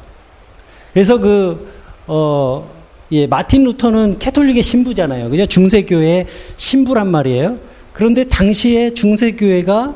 그래서 0.92 1.18
그, 1.18 1.72
어, 2.06 2.70
예, 3.12 3.26
마틴 3.26 3.64
루터는 3.64 4.18
캐톨릭의 4.18 4.62
신부잖아요. 4.62 5.30
그죠? 5.30 5.46
중세교회의 5.46 6.26
신부란 6.56 7.10
말이에요. 7.10 7.58
그런데 7.92 8.24
당시에 8.24 8.92
중세교회가, 8.92 9.94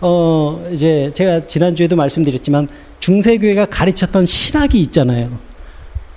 어, 0.00 0.70
이제 0.72 1.10
제가 1.14 1.46
지난주에도 1.46 1.96
말씀드렸지만 1.96 2.68
중세교회가 3.00 3.66
가르쳤던 3.66 4.26
신학이 4.26 4.80
있잖아요. 4.80 5.38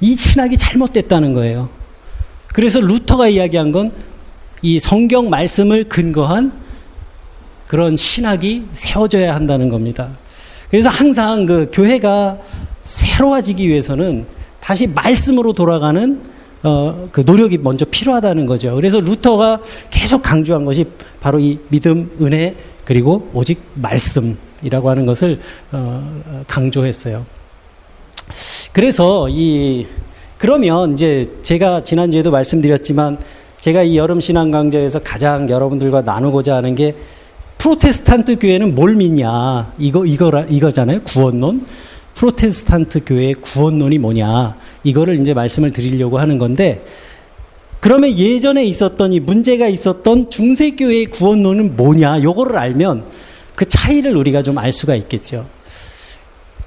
이 0.01 0.15
신학이 0.15 0.57
잘못됐다는 0.57 1.33
거예요. 1.33 1.69
그래서 2.53 2.79
루터가 2.79 3.27
이야기한 3.27 3.71
건 3.73 4.13
이 4.63 4.79
성경 4.79 5.29
말씀을 5.29 5.83
근거한 5.83 6.53
그런 7.67 7.97
신학이 7.97 8.63
세워져야 8.71 9.35
한다는 9.35 9.67
겁니다. 9.69 10.09
그래서 10.71 10.89
항상 10.89 11.45
그 11.45 11.69
교회가 11.71 12.37
새로워지기 12.83 13.67
위해서는 13.67 14.25
다시 14.61 14.87
말씀으로 14.87 15.51
돌아가는 15.51 16.21
어, 16.63 17.09
그 17.11 17.23
노력이 17.25 17.57
먼저 17.57 17.83
필요하다는 17.83 18.45
거죠. 18.45 18.73
그래서 18.75 19.01
루터가 19.01 19.59
계속 19.89 20.23
강조한 20.23 20.63
것이 20.63 20.85
바로 21.19 21.39
이 21.39 21.59
믿음, 21.67 22.09
은혜, 22.21 22.55
그리고 22.85 23.29
오직 23.33 23.61
말씀이라고 23.75 24.89
하는 24.89 25.05
것을 25.05 25.41
어, 25.73 26.43
강조했어요. 26.47 27.25
그래서 28.71 29.27
이 29.29 29.85
그러면 30.43 30.91
이제 30.91 31.23
제가 31.41 31.85
지난주에도 31.85 32.29
말씀드렸지만 32.29 33.17
제가 33.61 33.83
이 33.83 33.95
여름 33.95 34.19
신앙 34.19 34.51
강좌에서 34.51 34.99
가장 34.99 35.49
여러분들과 35.49 36.01
나누고자 36.01 36.53
하는 36.53 36.75
게 36.75 36.97
프로테스탄트 37.59 38.39
교회는 38.39 38.75
뭘 38.75 38.95
믿냐? 38.95 39.71
이거 39.79 40.05
이거라 40.05 40.41
이거잖아요. 40.49 41.03
구원론? 41.03 41.65
프로테스탄트 42.15 43.05
교회의 43.05 43.35
구원론이 43.35 43.99
뭐냐? 43.99 44.57
이거를 44.83 45.17
이제 45.21 45.33
말씀을 45.33 45.71
드리려고 45.71 46.19
하는 46.19 46.37
건데 46.37 46.83
그러면 47.79 48.09
예전에 48.17 48.65
있었던 48.65 49.13
이 49.13 49.21
문제가 49.21 49.69
있었던 49.69 50.29
중세 50.29 50.71
교회의 50.71 51.05
구원론은 51.05 51.77
뭐냐? 51.77 52.21
요거를 52.21 52.57
알면 52.57 53.07
그 53.55 53.63
차이를 53.63 54.17
우리가 54.17 54.43
좀 54.43 54.57
알 54.57 54.73
수가 54.73 54.95
있겠죠. 54.95 55.45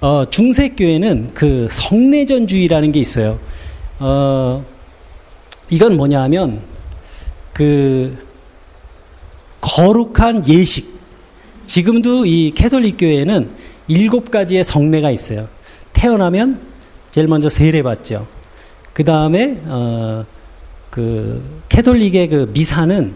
어, 0.01 0.25
중세 0.31 0.71
교회는 0.71 1.33
그 1.35 1.69
성례전주의라는 1.71 2.93
게 2.93 3.01
있어요. 3.01 3.39
어, 3.99 4.65
이건 5.71 5.97
뭐냐 5.97 6.23
하면 6.23 6.61
그 7.53 8.17
거룩한 9.61 10.49
예식. 10.49 10.97
지금도 11.67 12.27
이 12.27 12.53
캐톨릭 12.55 12.97
교회에는 12.99 13.51
일곱 13.89 14.31
가지의 14.31 14.63
성례가 14.65 15.11
있어요. 15.11 15.49
태어나면 15.93 16.61
제일 17.11 17.27
먼저 17.27 17.49
세례 17.49 17.83
받죠. 17.83 18.27
그 18.93 19.05
다음에 19.05 19.61
어, 19.65 20.25
그 20.91 21.43
캐톨릭의 21.69 22.29
그 22.29 22.51
미사는 22.53 23.15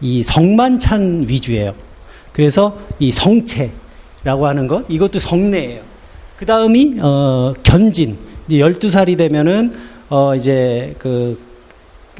이 0.00 0.22
성만찬 0.22 1.26
위주예요. 1.28 1.74
그래서 2.32 2.78
이 2.98 3.10
성체라고 3.10 4.46
하는 4.46 4.66
것 4.66 4.84
이것도 4.88 5.18
성례예요. 5.18 5.82
그 6.36 6.46
다음이 6.46 6.94
어, 7.00 7.52
견진 7.62 8.18
이제 8.46 8.58
12살이 8.58 9.16
되면은 9.16 9.74
어, 10.10 10.34
이제 10.34 10.94
그 10.98 11.38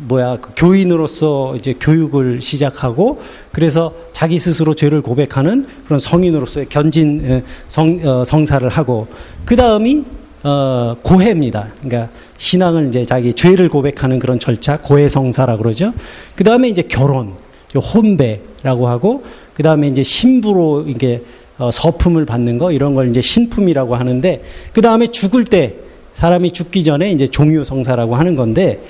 뭐야 0.03 0.39
그 0.41 0.53
교인으로서 0.57 1.57
이제 1.57 1.75
교육을 1.79 2.41
시작하고 2.41 3.21
그래서 3.53 3.93
자기 4.13 4.39
스스로 4.39 4.75
죄를 4.75 5.03
고백하는 5.03 5.67
그런 5.85 5.99
성인으로서의 5.99 6.67
견진 6.69 7.43
성 7.69 8.01
어, 8.05 8.25
성사를 8.25 8.67
하고 8.69 9.09
그 9.45 9.57
다음이 9.57 10.05
어, 10.45 10.97
고해입니다. 11.03 11.69
그러니까 11.83 12.13
신앙을 12.39 12.89
이제 12.89 13.05
자기 13.05 13.35
죄를 13.35 13.69
고백하는 13.69 14.21
그런 14.21 14.39
절차 14.39 14.79
고해 14.79 15.09
성사라 15.09 15.57
그러죠. 15.57 15.91
그 16.37 16.45
다음에 16.45 16.69
이제 16.69 16.83
결혼 16.83 17.35
혼배라고 17.75 18.89
하고 18.89 19.25
그 19.53 19.65
다음에 19.65 19.89
이제 19.89 20.05
신부로 20.05 20.85
이게 20.87 21.25
어, 21.59 21.71
서품을 21.73 22.25
받는 22.25 22.57
거 22.57 22.71
이런 22.71 22.95
걸 22.95 23.11
이제 23.11 23.21
신품이라고 23.21 23.97
하는데 23.97 24.43
그 24.73 24.81
다음에 24.81 25.09
죽을 25.09 25.45
때 25.45 25.75
사람이 26.21 26.50
죽기 26.50 26.85
전에 26.85 27.12
이제 27.12 27.27
종유 27.27 27.65
성사라고 27.65 28.15
하는 28.15 28.37
건데 28.37 28.85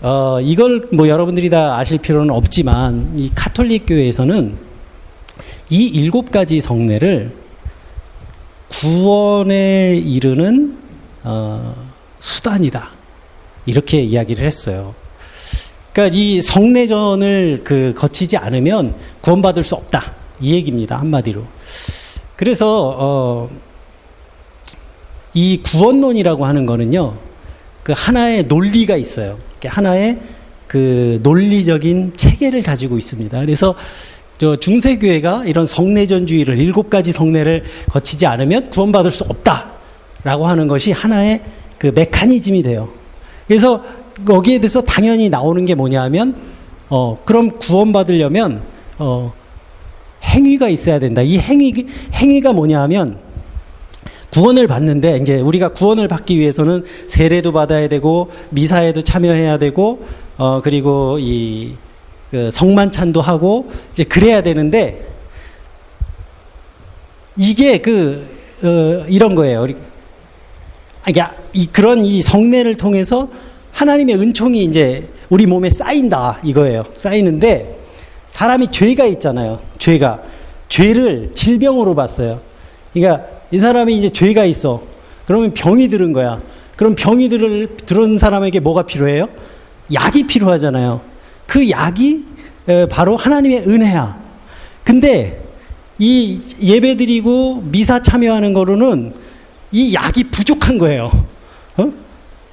어, 0.00 0.38
이걸 0.40 0.88
뭐 0.90 1.06
여러분들이 1.06 1.50
다 1.50 1.76
아실 1.76 1.98
필요는 1.98 2.34
없지만 2.34 3.12
이 3.14 3.30
카톨릭 3.34 3.84
교회에서는 3.86 4.56
이 5.68 5.84
일곱 5.84 6.30
가지 6.30 6.62
성례를 6.62 7.34
구원에 8.70 10.00
이르는 10.02 10.78
어, 11.24 11.74
수단이다 12.18 12.88
이렇게 13.66 14.00
이야기를 14.00 14.42
했어요. 14.42 14.94
그러니까 15.92 16.16
이 16.16 16.40
성례전을 16.40 17.60
그 17.64 17.92
거치지 17.94 18.38
않으면 18.38 18.94
구원받을 19.20 19.62
수 19.62 19.74
없다 19.74 20.14
이 20.40 20.54
얘기입니다 20.54 20.98
한마디로. 20.98 21.44
그래서 22.36 22.96
어, 22.96 23.50
이 25.34 25.62
구원론이라고 25.62 26.44
하는 26.44 26.66
거는요 26.66 27.14
그 27.82 27.92
하나의 27.96 28.44
논리가 28.44 28.96
있어요. 28.96 29.38
하나의 29.64 30.18
그 30.66 31.18
논리적인 31.22 32.12
체계를 32.16 32.62
가지고 32.62 32.98
있습니다. 32.98 33.40
그래서 33.40 33.74
저 34.38 34.56
중세교회가 34.56 35.44
이런 35.46 35.66
성례전주의를 35.66 36.58
일곱 36.58 36.88
가지 36.88 37.12
성례를 37.12 37.64
거치지 37.90 38.26
않으면 38.26 38.70
구원받을 38.70 39.10
수 39.10 39.24
없다라고 39.24 40.46
하는 40.46 40.68
것이 40.68 40.92
하나의 40.92 41.42
그 41.78 41.92
메커니즘이 41.94 42.62
돼요. 42.62 42.88
그래서 43.46 43.82
거기에 44.24 44.58
대해서 44.60 44.80
당연히 44.80 45.28
나오는 45.28 45.64
게 45.64 45.74
뭐냐면 45.74 46.36
어 46.88 47.18
그럼 47.24 47.50
구원받으려면 47.50 48.62
어 48.98 49.32
행위가 50.22 50.68
있어야 50.68 50.98
된다. 50.98 51.22
이 51.22 51.38
행위 51.38 51.86
행위가 52.14 52.52
뭐냐하면 52.52 53.18
구원을 54.32 54.66
받는데 54.66 55.18
이제 55.18 55.40
우리가 55.40 55.70
구원을 55.70 56.08
받기 56.08 56.38
위해서는 56.38 56.84
세례도 57.06 57.52
받아야 57.52 57.88
되고 57.88 58.30
미사에도 58.50 59.02
참여해야 59.02 59.58
되고 59.58 60.04
어 60.38 60.60
그리고 60.62 61.18
이 61.20 61.76
그 62.30 62.50
성만찬도 62.52 63.20
하고 63.20 63.70
이제 63.92 64.04
그래야 64.04 64.40
되는데 64.40 65.06
이게 67.36 67.78
그 67.78 68.26
어, 68.62 69.06
이런 69.08 69.34
거예요. 69.34 69.66
그러니까 71.02 71.34
이 71.52 71.66
그런 71.66 72.04
이 72.04 72.20
성례를 72.20 72.76
통해서 72.76 73.28
하나님의 73.72 74.16
은총이 74.16 74.62
이제 74.64 75.08
우리 75.28 75.46
몸에 75.46 75.70
쌓인다 75.70 76.40
이거예요. 76.44 76.84
쌓이는데 76.94 77.78
사람이 78.30 78.68
죄가 78.68 79.06
있잖아요. 79.06 79.60
죄가 79.78 80.22
죄를 80.68 81.32
질병으로 81.34 81.96
봤어요. 81.96 82.40
그러니까 82.92 83.26
이 83.50 83.58
사람이 83.58 83.96
이제 83.96 84.10
죄가 84.10 84.44
있어. 84.44 84.82
그러면 85.26 85.52
병이 85.52 85.88
들은 85.88 86.12
거야. 86.12 86.40
그럼 86.76 86.94
병이 86.94 87.28
들, 87.28 87.76
들은 87.76 88.18
사람에게 88.18 88.60
뭐가 88.60 88.82
필요해요? 88.82 89.28
약이 89.92 90.26
필요하잖아요. 90.26 91.00
그 91.46 91.68
약이 91.68 92.24
바로 92.90 93.16
하나님의 93.16 93.68
은혜야. 93.68 94.18
근데 94.84 95.42
이 95.98 96.40
예배 96.62 96.96
드리고 96.96 97.62
미사 97.66 98.00
참여하는 98.00 98.52
거로는 98.54 99.14
이 99.72 99.94
약이 99.94 100.24
부족한 100.30 100.78
거예요. 100.78 101.10
어? 101.76 101.92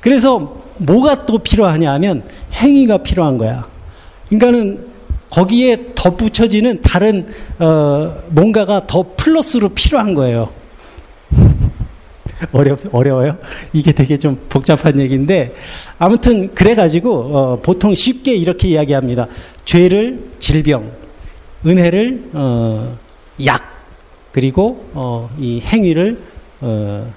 그래서 0.01 0.63
뭐가 0.77 1.25
또 1.25 1.39
필요하냐 1.39 1.91
하면 1.93 2.23
행위가 2.53 2.99
필요한 2.99 3.37
거야. 3.37 3.67
그러니까는 4.27 4.87
거기에 5.29 5.93
덧붙여지는 5.95 6.81
다른 6.81 7.27
어, 7.59 8.15
뭔가가 8.29 8.85
더 8.87 9.05
플러스로 9.15 9.69
필요한 9.69 10.13
거예요. 10.13 10.56
어려 12.51 12.77
어려워요? 12.91 13.37
이게 13.73 13.91
되게 13.91 14.17
좀 14.17 14.35
복잡한 14.49 14.99
얘기인데 14.99 15.55
아무튼 15.97 16.53
그래가지고 16.53 17.11
어, 17.13 17.59
보통 17.61 17.95
쉽게 17.95 18.35
이렇게 18.35 18.67
이야기합니다. 18.69 19.27
죄를 19.65 20.19
질병, 20.39 20.91
은혜를 21.65 22.29
어, 22.33 22.97
약, 23.45 23.63
그리고 24.31 24.85
어, 24.93 25.29
이 25.37 25.61
행위를 25.61 26.19
어, 26.61 27.13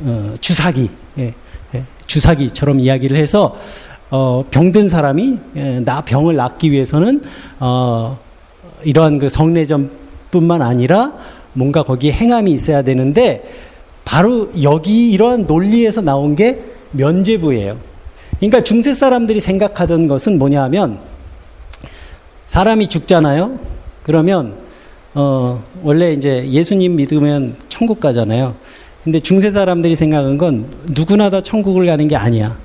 어, 0.00 0.34
주사기, 0.40 0.90
예, 1.18 1.34
예, 1.74 1.84
주사기처럼 2.06 2.80
이야기를 2.80 3.16
해서 3.16 3.56
어, 4.10 4.44
병든 4.50 4.88
사람이 4.88 5.38
예, 5.56 5.80
나 5.80 6.02
병을 6.02 6.36
낫기 6.36 6.70
위해서는 6.70 7.22
어, 7.60 8.18
이러한 8.84 9.18
그 9.18 9.28
성례전 9.28 9.90
뿐만 10.30 10.60
아니라 10.60 11.12
뭔가 11.54 11.82
거기에 11.82 12.12
행함이 12.12 12.50
있어야 12.52 12.82
되는데 12.82 13.71
바로 14.12 14.50
여기 14.60 15.10
이러한 15.10 15.46
논리에서 15.46 16.02
나온 16.02 16.36
게 16.36 16.60
면죄부예요. 16.90 17.78
그러니까 18.36 18.60
중세 18.60 18.92
사람들이 18.92 19.40
생각하던 19.40 20.06
것은 20.06 20.38
뭐냐 20.38 20.62
하면 20.64 20.98
사람이 22.46 22.88
죽잖아요. 22.88 23.58
그러면 24.02 24.56
어 25.14 25.64
원래 25.82 26.12
이제 26.12 26.44
예수님 26.46 26.96
믿으면 26.96 27.54
천국 27.70 28.00
가잖아요. 28.00 28.54
근데 29.02 29.18
중세 29.18 29.50
사람들이 29.50 29.96
생각한 29.96 30.36
건 30.36 30.68
누구나 30.90 31.30
다 31.30 31.40
천국을 31.40 31.86
가는 31.86 32.06
게 32.06 32.14
아니야. 32.14 32.58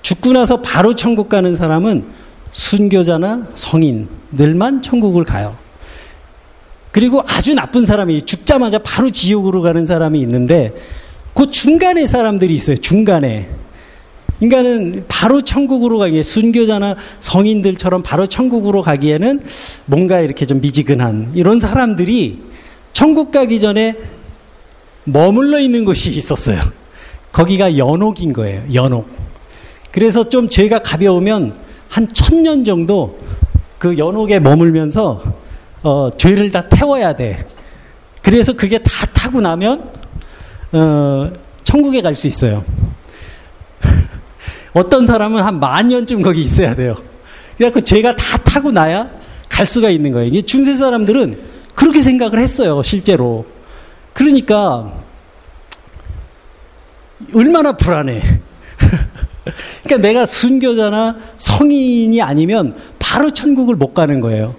죽고 0.00 0.32
나서 0.32 0.62
바로 0.62 0.94
천국 0.94 1.28
가는 1.28 1.54
사람은 1.54 2.06
순교자나 2.52 3.48
성인들만 3.52 4.80
천국을 4.80 5.24
가요. 5.24 5.65
그리고 6.96 7.22
아주 7.26 7.52
나쁜 7.52 7.84
사람이 7.84 8.22
죽자마자 8.22 8.78
바로 8.78 9.10
지옥으로 9.10 9.60
가는 9.60 9.84
사람이 9.84 10.18
있는데 10.20 10.72
그 11.34 11.50
중간에 11.50 12.06
사람들이 12.06 12.54
있어요. 12.54 12.74
중간에. 12.78 13.50
인간은 14.40 15.04
바로 15.06 15.42
천국으로 15.42 15.98
가기에 15.98 16.22
순교자나 16.22 16.96
성인들처럼 17.20 18.02
바로 18.02 18.26
천국으로 18.26 18.80
가기에는 18.80 19.42
뭔가 19.84 20.20
이렇게 20.20 20.46
좀 20.46 20.62
미지근한 20.62 21.32
이런 21.34 21.60
사람들이 21.60 22.40
천국 22.94 23.30
가기 23.30 23.60
전에 23.60 23.94
머물러 25.04 25.60
있는 25.60 25.84
곳이 25.84 26.08
있었어요. 26.12 26.58
거기가 27.30 27.76
연옥인 27.76 28.32
거예요. 28.32 28.62
연옥. 28.72 29.06
그래서 29.92 30.26
좀 30.30 30.48
죄가 30.48 30.78
가벼우면 30.78 31.56
한 31.90 32.08
천 32.14 32.42
년 32.42 32.64
정도 32.64 33.18
그 33.78 33.98
연옥에 33.98 34.40
머물면서 34.40 35.44
어, 35.82 36.10
죄를 36.16 36.50
다 36.50 36.68
태워야 36.68 37.14
돼. 37.14 37.46
그래서 38.22 38.52
그게 38.52 38.78
다 38.78 39.06
타고 39.12 39.40
나면 39.40 39.90
어, 40.72 41.30
천국에 41.64 42.02
갈 42.02 42.14
수 42.16 42.26
있어요. 42.26 42.64
어떤 44.72 45.06
사람은 45.06 45.42
한 45.42 45.60
만 45.60 45.88
년쯤 45.88 46.22
거기 46.22 46.42
있어야 46.42 46.74
돼요. 46.74 46.96
그래갖고 47.56 47.80
죄가 47.82 48.16
다 48.16 48.36
타고 48.38 48.70
나야 48.72 49.08
갈 49.48 49.64
수가 49.66 49.90
있는 49.90 50.12
거예요. 50.12 50.26
이게 50.28 50.42
중세 50.42 50.74
사람들은 50.74 51.34
그렇게 51.74 52.02
생각을 52.02 52.38
했어요, 52.38 52.82
실제로. 52.82 53.46
그러니까 54.12 54.92
얼마나 57.34 57.72
불안해. 57.72 58.22
그러니까 59.84 60.08
내가 60.08 60.26
순교자나 60.26 61.16
성인이 61.38 62.20
아니면 62.20 62.74
바로 62.98 63.30
천국을 63.30 63.76
못 63.76 63.94
가는 63.94 64.20
거예요. 64.20 64.54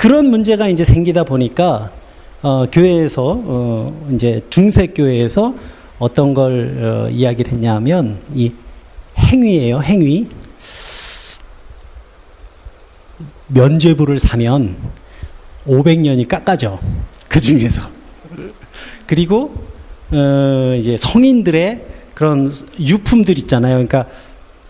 그런 0.00 0.30
문제가 0.30 0.66
이제 0.66 0.82
생기다 0.82 1.24
보니까 1.24 1.92
어, 2.40 2.64
교회에서 2.72 3.38
어, 3.44 4.10
이제 4.14 4.42
중세 4.48 4.86
교회에서 4.86 5.52
어떤 5.98 6.32
걸 6.32 6.78
어, 6.82 7.10
이야기를 7.10 7.52
했냐면 7.52 8.18
이 8.34 8.50
행위예요, 9.18 9.82
행위. 9.82 10.26
면죄부를 13.48 14.18
사면 14.18 14.78
500년이 15.66 16.26
깎아져. 16.26 16.78
그 17.28 17.38
중에서. 17.38 17.82
그리고 19.06 19.54
어, 20.12 20.76
이제 20.78 20.96
성인들의 20.96 21.84
그런 22.14 22.50
유품들 22.80 23.38
있잖아요. 23.40 23.74
그러니까 23.74 24.06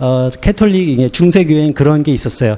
어, 0.01 0.29
캐톨릭 0.41 1.13
중세 1.13 1.45
교회는 1.45 1.75
그런 1.75 2.03
게 2.03 2.11
있었어요. 2.11 2.57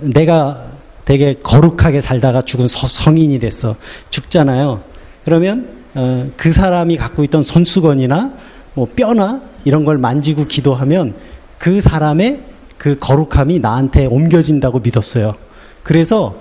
내가 0.00 0.67
되게 1.08 1.36
거룩하게 1.42 2.02
살다가 2.02 2.42
죽은 2.42 2.68
서, 2.68 2.86
성인이 2.86 3.38
됐어. 3.38 3.76
죽잖아요. 4.10 4.82
그러면 5.24 5.66
어, 5.94 6.24
그 6.36 6.52
사람이 6.52 6.98
갖고 6.98 7.24
있던 7.24 7.44
손수건이나 7.44 8.34
뭐 8.74 8.86
뼈나 8.94 9.40
이런 9.64 9.84
걸 9.84 9.96
만지고 9.96 10.44
기도하면 10.44 11.14
그 11.56 11.80
사람의 11.80 12.42
그 12.76 12.98
거룩함이 12.98 13.58
나한테 13.58 14.04
옮겨진다고 14.04 14.80
믿었어요. 14.80 15.34
그래서 15.82 16.36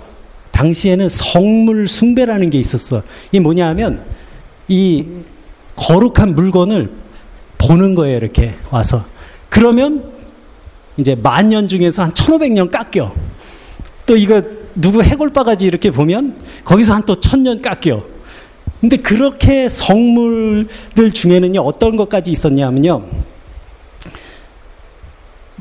당시에는 0.51 1.07
성물 1.07 1.87
숭배라는 1.87 2.49
게 2.49 2.59
있었어. 2.59 3.03
이게 3.29 3.39
뭐냐 3.39 3.69
하면 3.69 4.03
이 4.67 5.05
거룩한 5.77 6.35
물건을 6.35 6.91
보는 7.57 7.95
거예요, 7.95 8.17
이렇게 8.17 8.53
와서. 8.69 9.05
그러면 9.47 10.11
이제 10.97 11.15
만년 11.15 11.69
중에서 11.69 12.03
한 12.03 12.11
1500년 12.11 12.69
깎여. 12.69 13.13
또 14.07 14.15
이거 14.15 14.41
누구 14.79 15.01
해골바가지 15.03 15.65
이렇게 15.65 15.91
보면 15.91 16.39
거기서 16.63 16.93
한 16.93 17.03
또 17.07 17.19
천년 17.19 17.61
깎여. 17.61 18.01
근데 18.81 18.97
그렇게 18.97 19.69
성물들 19.69 21.11
중에는요, 21.11 21.61
어떤 21.61 21.95
것까지 21.95 22.29
있었냐면요. 22.31 23.05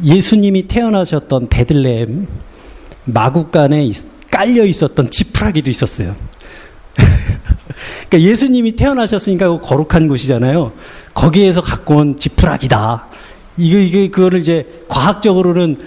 예수님이 0.05 0.66
태어나셨던 0.66 1.48
베들레헴 1.48 2.26
마국간에 3.05 3.88
깔려 4.31 4.64
있었던 4.64 5.11
지푸라기도 5.11 5.70
있었어요. 5.70 6.14
그러니까 8.11 8.20
예수님이 8.20 8.72
태어나셨으니까 8.72 9.48
그 9.48 9.61
거룩한 9.61 10.09
곳이잖아요. 10.09 10.72
거기에서 11.14 11.62
갖고 11.62 11.96
온 11.96 12.18
지푸라기다. 12.18 13.07
이거 13.57 13.79
이게 13.79 14.11
그거를 14.11 14.40
이제 14.40 14.66
과학적으로는 14.88 15.79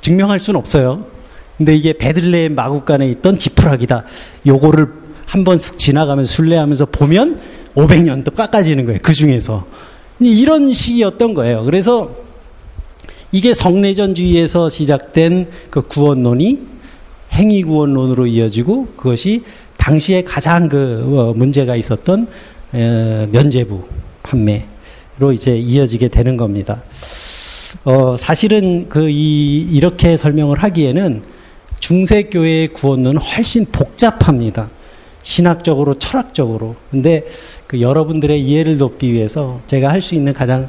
증명할 0.00 0.40
수는 0.40 0.58
없어요. 0.58 1.17
근데 1.58 1.74
이게 1.74 1.92
베들레헴 1.92 2.54
마국간에 2.54 3.08
있던 3.10 3.36
지푸라기다. 3.36 4.04
요거를 4.46 4.88
한번 5.26 5.58
지나가면서 5.58 6.32
순례하면서 6.32 6.86
보면 6.86 7.40
500년 7.74 8.24
또 8.24 8.30
깎아지는 8.30 8.84
거예요. 8.86 9.00
그 9.02 9.12
중에서 9.12 9.66
이런 10.20 10.72
식이었던 10.72 11.34
거예요. 11.34 11.64
그래서 11.64 12.10
이게 13.30 13.52
성내전주의에서 13.52 14.68
시작된 14.68 15.48
그 15.70 15.82
구원론이 15.82 16.60
행위 17.32 17.62
구원론으로 17.62 18.26
이어지고 18.26 18.86
그것이 18.96 19.42
당시에 19.76 20.22
가장 20.22 20.68
그 20.68 21.04
어, 21.14 21.34
문제가 21.34 21.76
있었던 21.76 22.26
면제부 22.72 23.82
판매로 24.22 25.32
이제 25.34 25.56
이어지게 25.58 26.08
되는 26.08 26.36
겁니다. 26.36 26.82
어, 27.84 28.16
사실은 28.16 28.88
그 28.88 29.10
이, 29.10 29.60
이렇게 29.60 30.16
설명을 30.16 30.58
하기에는 30.58 31.22
중세교회의 31.88 32.68
구원론은 32.68 33.18
훨씬 33.18 33.64
복잡합니다. 33.64 34.68
신학적으로, 35.22 35.94
철학적으로. 35.94 36.76
근데 36.90 37.24
그 37.66 37.80
여러분들의 37.80 38.42
이해를 38.42 38.76
돕기 38.76 39.10
위해서 39.10 39.58
제가 39.66 39.88
할 39.88 40.02
수 40.02 40.14
있는 40.14 40.34
가장 40.34 40.68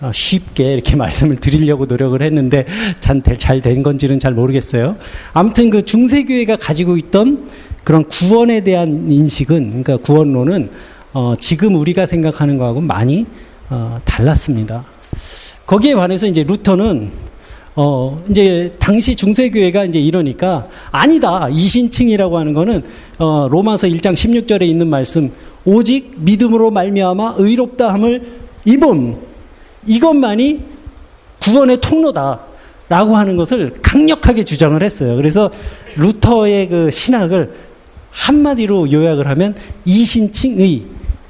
어, 0.00 0.12
쉽게 0.12 0.72
이렇게 0.74 0.94
말씀을 0.96 1.38
드리려고 1.38 1.86
노력을 1.86 2.22
했는데 2.22 2.66
잘 3.00 3.60
된 3.60 3.82
건지는 3.82 4.20
잘 4.20 4.32
모르겠어요. 4.32 4.96
아무튼 5.32 5.70
그 5.70 5.82
중세교회가 5.82 6.54
가지고 6.54 6.96
있던 6.98 7.48
그런 7.82 8.04
구원에 8.04 8.60
대한 8.60 9.10
인식은 9.10 9.82
그러니까 9.82 9.96
구원론은 9.96 10.70
어, 11.14 11.34
지금 11.40 11.74
우리가 11.74 12.06
생각하는 12.06 12.58
거하고 12.58 12.80
많이 12.80 13.26
어, 13.70 13.98
달랐습니다. 14.04 14.84
거기에 15.66 15.96
반해서 15.96 16.28
이제 16.28 16.44
루터는 16.44 17.29
어, 17.82 18.14
이제 18.28 18.74
당시 18.78 19.16
중세교회가 19.16 19.86
이제 19.86 19.98
이러니까 19.98 20.68
아니다 20.90 21.48
이신칭이라고 21.50 22.36
하는 22.36 22.52
거는 22.52 22.82
어, 23.16 23.48
로마서 23.50 23.86
1장 23.86 24.12
16절에 24.12 24.68
있는 24.68 24.88
말씀 24.88 25.32
오직 25.64 26.12
믿음으로 26.18 26.70
말미암아 26.72 27.36
의롭다함을 27.38 28.26
입음 28.66 29.16
이것만이 29.86 30.60
구원의 31.40 31.80
통로다 31.80 32.40
라고 32.90 33.16
하는 33.16 33.38
것을 33.38 33.78
강력하게 33.80 34.42
주장을 34.42 34.82
했어요. 34.82 35.16
그래서 35.16 35.50
루터의 35.96 36.68
그 36.68 36.90
신학을 36.90 37.54
한마디로 38.10 38.92
요약을 38.92 39.26
하면 39.26 39.54
이신칭의 39.86 40.82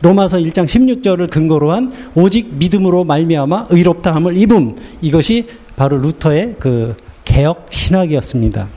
로마서 0.02 0.38
1장 0.38 0.64
16절을 0.64 1.30
근거로 1.30 1.72
한 1.72 1.90
오직 2.14 2.54
믿음으로 2.54 3.04
말미암아 3.04 3.66
의롭다함을 3.70 4.36
입음 4.36 4.76
이것이 5.02 5.46
바로 5.76 5.98
루터의 5.98 6.56
그 6.58 6.96
개혁 7.24 7.66
신학이었습니다. 7.70 8.68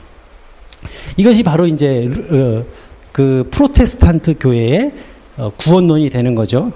이것이 1.16 1.42
바로 1.42 1.66
이제 1.66 2.08
어, 2.30 2.64
그 3.12 3.48
프로테스탄트 3.50 4.34
교회의 4.38 4.92
어, 5.36 5.50
구원론이 5.56 6.10
되는 6.10 6.34
거죠. 6.34 6.72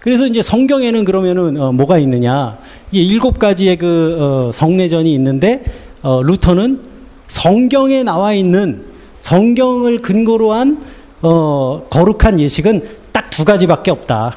그래서 0.00 0.26
이제 0.26 0.40
성경에는 0.40 1.04
그러면은 1.04 1.60
어, 1.60 1.72
뭐가 1.72 1.98
있느냐? 1.98 2.58
이게 2.90 3.02
일곱 3.02 3.38
가지의 3.38 3.76
그 3.76 4.16
어, 4.18 4.50
성내전이 4.52 5.12
있는데 5.14 5.64
어, 6.02 6.22
루터는 6.22 6.80
성경에 7.28 8.02
나와 8.02 8.32
있는 8.32 8.86
성경을 9.16 10.02
근거로 10.02 10.52
한 10.52 10.84
어, 11.22 11.86
거룩한 11.90 12.40
예식은 12.40 13.05
딱 13.26 13.30
두 13.30 13.44
가지밖에 13.44 13.90
없다. 13.90 14.36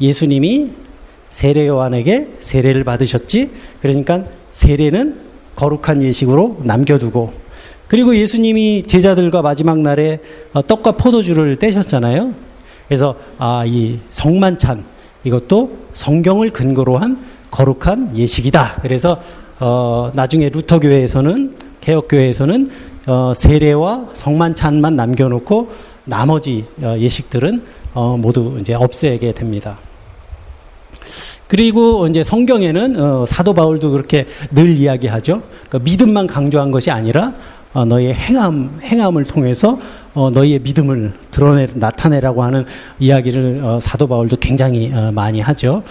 예수님이 0.00 0.70
세례 1.28 1.66
요한에게 1.66 2.34
세례를 2.38 2.84
받으셨지. 2.84 3.50
그러니까 3.80 4.24
세례는 4.50 5.20
거룩한 5.54 6.02
예식으로 6.02 6.60
남겨두고 6.62 7.32
그리고 7.88 8.16
예수님이 8.16 8.84
제자들과 8.84 9.42
마지막 9.42 9.78
날에 9.80 10.20
어, 10.52 10.62
떡과 10.62 10.92
포도주를 10.92 11.56
떼셨잖아요. 11.56 12.34
그래서 12.88 13.16
아, 13.38 13.64
이 13.66 13.98
성만찬 14.10 14.84
이것도 15.24 15.76
성경을 15.92 16.50
근거로 16.50 16.96
한 16.98 17.18
거룩한 17.50 18.16
예식이다. 18.16 18.80
그래서 18.82 19.20
어, 19.60 20.10
나중에 20.14 20.48
루터 20.48 20.80
교회에서는 20.80 21.56
개혁 21.80 22.08
교회에서는 22.08 22.68
어, 23.06 23.32
세례와 23.34 24.08
성만찬만 24.14 24.96
남겨놓고 24.96 25.70
나머지 26.04 26.64
어, 26.82 26.96
예식들은 26.98 27.62
어, 27.94 28.16
모두 28.16 28.56
이제 28.60 28.74
없애게 28.74 29.32
됩니다. 29.32 29.78
그리고 31.46 32.06
이제 32.06 32.22
성경에는 32.22 33.00
어, 33.00 33.26
사도 33.26 33.54
바울도 33.54 33.90
그렇게 33.90 34.26
늘 34.50 34.68
이야기하죠. 34.70 35.42
그러니까 35.68 35.78
믿음만 35.80 36.26
강조한 36.26 36.70
것이 36.70 36.90
아니라 36.90 37.34
어, 37.74 37.84
너의 37.84 38.14
행함 38.14 38.80
행함을 38.82 39.24
통해서 39.24 39.78
어, 40.14 40.30
너희의 40.30 40.60
믿음을 40.60 41.12
드러내 41.30 41.68
나타내라고 41.74 42.42
하는 42.42 42.64
이야기를 42.98 43.62
어, 43.64 43.80
사도 43.80 44.06
바울도 44.06 44.36
굉장히 44.36 44.92
어, 44.94 45.10
많이 45.12 45.40
하죠. 45.40 45.82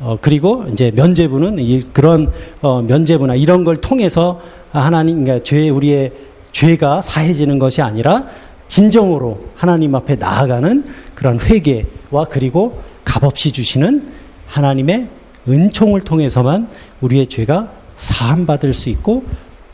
어, 0.00 0.16
그리고 0.20 0.64
이제 0.72 0.90
면제부는 0.94 1.58
이, 1.58 1.82
그런 1.92 2.30
어, 2.60 2.82
면제부나 2.82 3.34
이런 3.36 3.64
걸 3.64 3.76
통해서 3.78 4.40
하나님 4.72 5.24
그러니까 5.24 5.44
죄 5.44 5.68
우리의 5.70 6.12
죄가 6.52 7.00
사해지는 7.00 7.58
것이 7.58 7.82
아니라 7.82 8.26
진정으로 8.68 9.44
하나님 9.54 9.94
앞에 9.94 10.16
나아가는 10.16 10.84
그런 11.14 11.40
회개와 11.40 12.26
그리고 12.30 12.82
값없이 13.04 13.52
주시는 13.52 14.12
하나님의 14.46 15.08
은총을 15.48 16.02
통해서만 16.02 16.68
우리의 17.00 17.26
죄가 17.26 17.70
사함받을 17.96 18.72
수 18.72 18.88
있고 18.90 19.24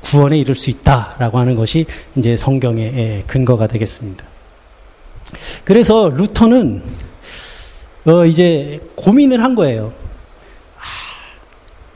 구원에 0.03 0.39
이를 0.39 0.55
수 0.55 0.71
있다라고 0.71 1.39
하는 1.39 1.55
것이 1.57 1.87
이제 2.17 2.37
성경의 2.37 3.25
근거가 3.27 3.67
되겠습니다. 3.67 4.25
그래서 5.65 6.09
루터는 6.09 6.83
어 8.07 8.25
이제 8.25 8.81
고민을 8.97 9.43
한 9.45 9.55
거예요. 9.55 9.93
아, 10.79 10.83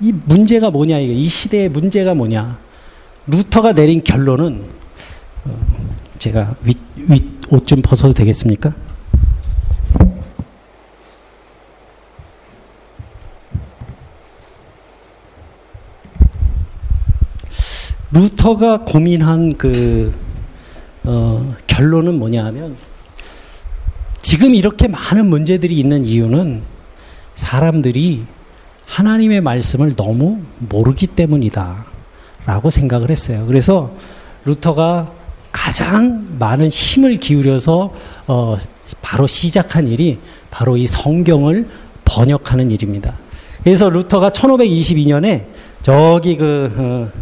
이 0.00 0.12
문제가 0.12 0.70
뭐냐 0.70 0.98
이거 0.98 1.12
이 1.12 1.28
시대의 1.28 1.70
문제가 1.70 2.14
뭐냐. 2.14 2.58
루터가 3.26 3.72
내린 3.72 4.04
결론은 4.04 4.64
어 5.46 5.58
제가 6.18 6.54
윗윗 6.62 6.83
옷 7.50 7.66
좀 7.66 7.82
벗어도 7.82 8.12
되겠습니까? 8.14 8.72
루터가 18.12 18.78
고민한 18.84 19.58
그 19.58 20.14
어, 21.02 21.54
결론은 21.66 22.18
뭐냐 22.18 22.44
하면 22.46 22.76
지금 24.22 24.54
이렇게 24.54 24.86
많은 24.88 25.26
문제들이 25.26 25.76
있는 25.78 26.06
이유는 26.06 26.62
사람들이 27.34 28.24
하나님의 28.86 29.40
말씀을 29.40 29.96
너무 29.96 30.40
모르기 30.58 31.08
때문이다. 31.08 31.84
라고 32.46 32.70
생각을 32.70 33.10
했어요. 33.10 33.44
그래서 33.46 33.90
루터가 34.44 35.23
가장 35.54 36.26
많은 36.40 36.68
힘을 36.68 37.16
기울여서 37.16 37.94
어, 38.26 38.56
바로 39.00 39.28
시작한 39.28 39.86
일이 39.86 40.18
바로 40.50 40.76
이 40.76 40.88
성경을 40.88 41.68
번역하는 42.04 42.72
일입니다. 42.72 43.14
그래서 43.62 43.88
루터가 43.88 44.30
1522년에 44.30 45.44
저기 45.82 46.36
그 46.36 46.74
어, 46.76 47.20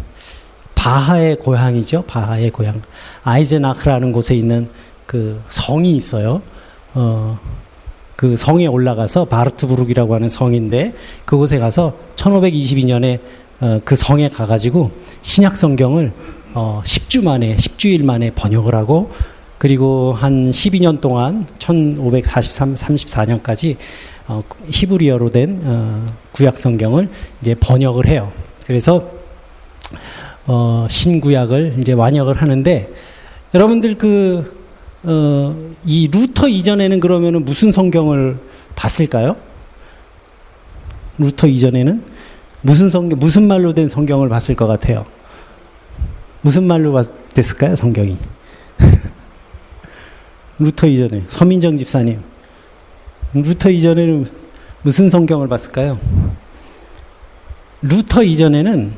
바하의 0.73 1.35
고향이죠. 1.37 2.05
바하의 2.07 2.49
고향. 2.49 2.81
아이젠아크라는 3.23 4.11
곳에 4.11 4.35
있는 4.35 4.67
그 5.05 5.39
성이 5.47 5.95
있어요. 5.95 6.41
어, 6.95 7.39
그 8.15 8.35
성에 8.35 8.65
올라가서 8.65 9.25
바르트부르크라고 9.25 10.15
하는 10.15 10.27
성인데 10.27 10.95
그곳에 11.25 11.59
가서 11.59 11.95
1522년에 12.15 13.19
어, 13.61 13.79
그 13.85 13.95
성에 13.95 14.27
가가지고 14.27 14.91
신약 15.21 15.55
성경을 15.55 16.11
어, 16.53 16.81
10주 16.85 17.23
만에 17.23 17.55
10주일 17.55 18.03
만에 18.03 18.31
번역을 18.31 18.75
하고 18.75 19.11
그리고 19.57 20.13
한 20.13 20.51
12년 20.51 21.01
동안 21.01 21.47
1543 21.57 22.73
34년까지 22.73 23.77
어, 24.27 24.41
히브리어로 24.69 25.29
된 25.29 25.61
어, 25.63 26.13
구약 26.31 26.57
성경을 26.57 27.09
이제 27.41 27.55
번역을 27.55 28.07
해요. 28.07 28.31
그래서 28.65 29.09
어, 30.45 30.85
신구약을 30.89 31.75
이제 31.79 31.93
완역을 31.93 32.35
하는데 32.35 32.89
여러분들 33.53 33.97
그, 33.97 34.63
어, 35.03 35.55
이 35.85 36.09
루터 36.11 36.47
이전에는 36.47 36.99
그러면은 36.99 37.45
무슨 37.45 37.71
성경을 37.71 38.37
봤을까요? 38.75 39.35
루터 41.17 41.47
이전에는 41.47 42.03
무슨 42.61 42.89
성경, 42.89 43.19
무슨 43.19 43.47
말로 43.47 43.73
된 43.73 43.87
성경을 43.87 44.29
봤을 44.29 44.55
것 44.55 44.67
같아요? 44.67 45.05
무슨 46.43 46.65
말로 46.65 47.01
됐을까요, 47.33 47.75
성경이? 47.75 48.17
루터 50.59 50.87
이전에, 50.87 51.23
서민정 51.29 51.77
집사님. 51.77 52.19
루터 53.33 53.69
이전에는 53.69 54.27
무슨 54.81 55.09
성경을 55.09 55.47
봤을까요? 55.47 55.97
루터 57.81 58.23
이전에는 58.23 58.93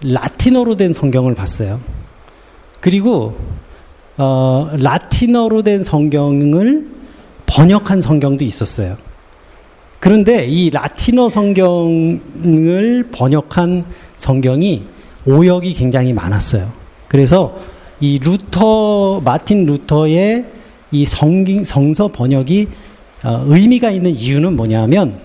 라틴어로 0.00 0.76
된 0.76 0.92
성경을 0.92 1.34
봤어요. 1.34 1.80
그리고 2.80 3.36
어, 4.16 4.70
라틴어로 4.78 5.62
된 5.62 5.82
성경을 5.82 6.88
번역한 7.46 8.00
성경도 8.00 8.44
있었어요. 8.44 8.96
그런데 9.98 10.46
이 10.46 10.70
라틴어 10.70 11.28
성경을 11.28 13.08
번역한 13.10 13.84
성경이 14.16 14.84
오역이 15.28 15.74
굉장히 15.74 16.12
많았어요. 16.12 16.72
그래서 17.06 17.58
이 18.00 18.18
루터 18.18 19.20
마틴 19.20 19.66
루터의 19.66 20.46
이 20.90 21.04
성, 21.04 21.44
성서 21.64 22.08
번역이 22.08 22.68
어, 23.24 23.44
의미가 23.46 23.90
있는 23.90 24.14
이유는 24.14 24.56
뭐냐면 24.56 25.18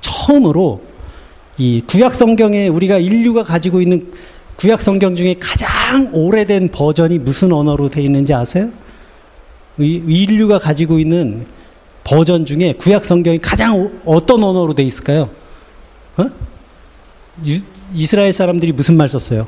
처음으로 0.00 0.82
이 1.58 1.82
구약 1.86 2.14
성경에 2.14 2.68
우리가 2.68 2.98
인류가 2.98 3.44
가지고 3.44 3.80
있는 3.80 4.12
구약 4.56 4.80
성경 4.80 5.16
중에 5.16 5.36
가장 5.40 6.10
오래된 6.12 6.70
버전이 6.70 7.18
무슨 7.18 7.52
언어로 7.52 7.88
되어 7.88 8.04
있는지 8.04 8.34
아세요? 8.34 8.68
인류가 9.78 10.58
가지고 10.58 10.98
있는 10.98 11.46
버전 12.04 12.44
중에 12.44 12.74
구약 12.74 13.04
성경이 13.04 13.38
가장 13.38 14.00
어떤 14.04 14.44
언어로 14.44 14.74
되어 14.74 14.86
있을까요? 14.86 15.30
어? 16.18 16.26
이스라엘 17.94 18.32
사람들이 18.32 18.72
무슨 18.72 18.96
말 18.96 19.08
썼어요? 19.08 19.46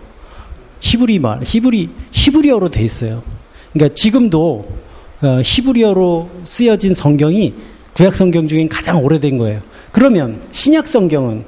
히브리 0.81 1.19
말, 1.19 1.41
히브리 1.43 1.89
히브리어로 2.13 2.69
되어 2.69 2.85
있어요. 2.85 3.23
그러니까 3.73 3.95
지금도 3.95 4.69
어, 5.23 5.41
히브리어로 5.43 6.31
쓰여진 6.43 6.95
성경이 6.95 7.55
구약 7.95 8.15
성경 8.15 8.47
중에 8.49 8.67
가장 8.67 9.03
오래된 9.03 9.39
거예요. 9.39 9.61
그러면 9.93 10.43
신약 10.51 10.87
성경은 10.87 11.45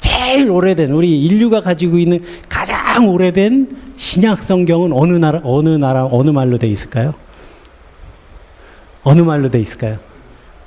제일 0.00 0.50
오래된 0.50 0.90
우리 0.90 1.24
인류가 1.24 1.60
가지고 1.60 1.98
있는 1.98 2.20
가장 2.48 3.08
오래된 3.08 3.94
신약 3.96 4.42
성경은 4.42 4.92
어느 4.92 5.14
나라 5.14 5.40
어느 5.44 5.70
나라 5.70 6.06
어느 6.10 6.30
말로 6.30 6.58
돼 6.58 6.66
있을까요? 6.66 7.14
어느 9.02 9.22
말로 9.22 9.50
돼 9.50 9.60
있을까요? 9.60 9.98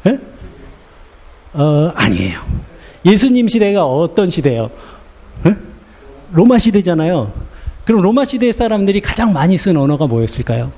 에? 0.07 0.17
어 1.53 1.91
아니에요. 1.95 2.39
예수님 3.05 3.47
시대가 3.47 3.85
어떤 3.85 4.29
시대예요? 4.29 4.71
에? 6.31 6.35
로마 6.35 6.57
시대잖아요. 6.57 7.31
그럼 7.85 8.01
로마 8.01 8.25
시대 8.25 8.51
사람들이 8.51 9.01
가장 9.01 9.33
많이 9.33 9.57
쓴 9.57 9.77
언어가 9.77 10.07
뭐였을까요? 10.07 10.71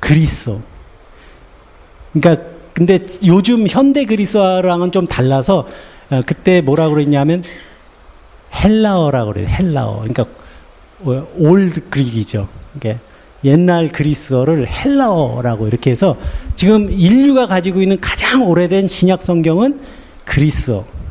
그리스어. 0.00 0.60
그러니까 2.12 2.44
근데 2.74 2.98
요즘 3.24 3.66
현대 3.68 4.04
그리스어랑은 4.04 4.92
좀 4.92 5.06
달라서 5.06 5.68
어, 6.10 6.20
그때 6.26 6.60
뭐라 6.60 6.88
그랬냐면 6.88 7.44
헬라어라고 8.54 9.32
그래요. 9.32 9.48
헬라어. 9.48 10.00
그러니까 10.00 10.24
old 11.36 11.88
Greek이죠. 11.88 12.48
이게 12.76 12.98
옛날 13.44 13.88
그리스어를 13.88 14.68
헬라어라고 14.68 15.66
이렇게 15.66 15.90
해서 15.90 16.16
지금 16.54 16.90
인류가 16.90 17.46
가지고 17.46 17.82
있는 17.82 18.00
가장 18.00 18.46
오래된 18.46 18.88
신약 18.88 19.22
성경은 19.22 19.80
그리스어로 20.24 21.01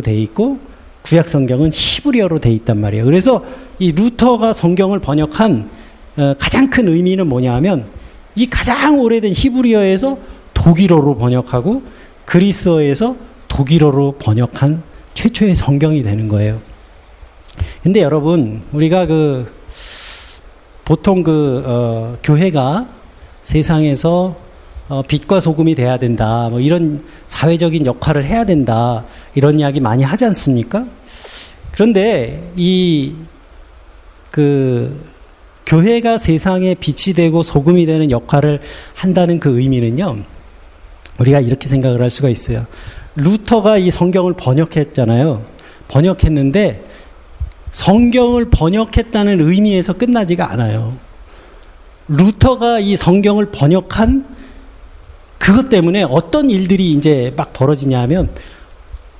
돼 0.00 0.14
있고 0.14 0.58
구약 1.02 1.28
성경은 1.28 1.70
히브리어로 1.72 2.38
돼 2.38 2.50
있단 2.52 2.80
말이에요. 2.80 3.04
그래서 3.04 3.44
이 3.78 3.92
루터가 3.92 4.52
성경을 4.52 5.00
번역한 5.00 5.68
어, 6.16 6.34
가장 6.38 6.70
큰 6.70 6.88
의미는 6.88 7.26
뭐냐 7.26 7.54
하면 7.56 7.86
이 8.34 8.46
가장 8.46 8.98
오래된 8.98 9.32
히브리어에서 9.34 10.18
독일어로 10.54 11.18
번역하고 11.18 11.82
그리스어에서 12.24 13.16
독일어로 13.48 14.16
번역한 14.18 14.82
최초의 15.14 15.54
성경이 15.54 16.02
되는 16.02 16.28
거예요. 16.28 16.60
근데 17.82 18.00
여러분, 18.00 18.62
우리가 18.72 19.06
그, 19.06 19.46
보통 20.84 21.22
그, 21.22 21.62
어, 21.66 22.16
교회가 22.22 22.88
세상에서 23.42 24.36
어, 24.88 25.02
빛과 25.06 25.40
소금이 25.40 25.74
돼야 25.74 25.96
된다. 25.96 26.48
뭐 26.50 26.60
이런 26.60 27.04
사회적인 27.26 27.86
역할을 27.86 28.24
해야 28.24 28.44
된다. 28.44 29.04
이런 29.34 29.58
이야기 29.58 29.80
많이 29.80 30.02
하지 30.02 30.24
않습니까? 30.24 30.86
그런데 31.72 32.52
이, 32.56 33.14
그, 34.30 35.12
교회가 35.66 36.18
세상에 36.18 36.74
빛이 36.74 37.14
되고 37.14 37.42
소금이 37.42 37.86
되는 37.86 38.10
역할을 38.10 38.60
한다는 38.94 39.40
그 39.40 39.58
의미는요, 39.58 40.18
우리가 41.18 41.40
이렇게 41.40 41.68
생각을 41.68 42.02
할 42.02 42.10
수가 42.10 42.28
있어요. 42.28 42.66
루터가 43.16 43.78
이 43.78 43.90
성경을 43.90 44.34
번역했잖아요. 44.34 45.44
번역했는데 45.88 46.84
성경을 47.70 48.50
번역했다는 48.50 49.40
의미에서 49.40 49.94
끝나지가 49.94 50.50
않아요. 50.52 50.96
루터가 52.08 52.80
이 52.80 52.96
성경을 52.96 53.50
번역한 53.50 54.26
그것 55.38 55.68
때문에 55.68 56.04
어떤 56.04 56.50
일들이 56.50 56.92
이제 56.92 57.32
막 57.36 57.52
벌어지냐면 57.52 58.30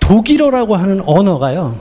독일어라고 0.04 0.76
하는 0.76 1.00
언어가요. 1.06 1.78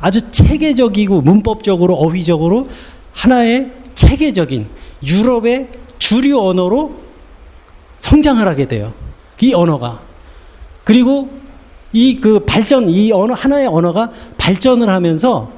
아주 0.00 0.30
체계적이고 0.30 1.20
문법적으로 1.20 1.94
어휘적으로 1.94 2.68
하나의 3.12 3.72
체계적인 3.94 4.66
유럽의 5.04 5.68
주류 5.98 6.40
언어로 6.40 6.94
성장을 7.96 8.46
하게 8.46 8.66
돼요. 8.66 8.92
이 9.40 9.52
언어가. 9.52 10.00
그리고 10.84 11.28
이 11.92 12.20
그 12.20 12.40
발전, 12.40 12.88
이 12.90 13.12
언어, 13.12 13.34
하나의 13.34 13.66
언어가 13.66 14.10
발전을 14.38 14.88
하면서 14.88 15.50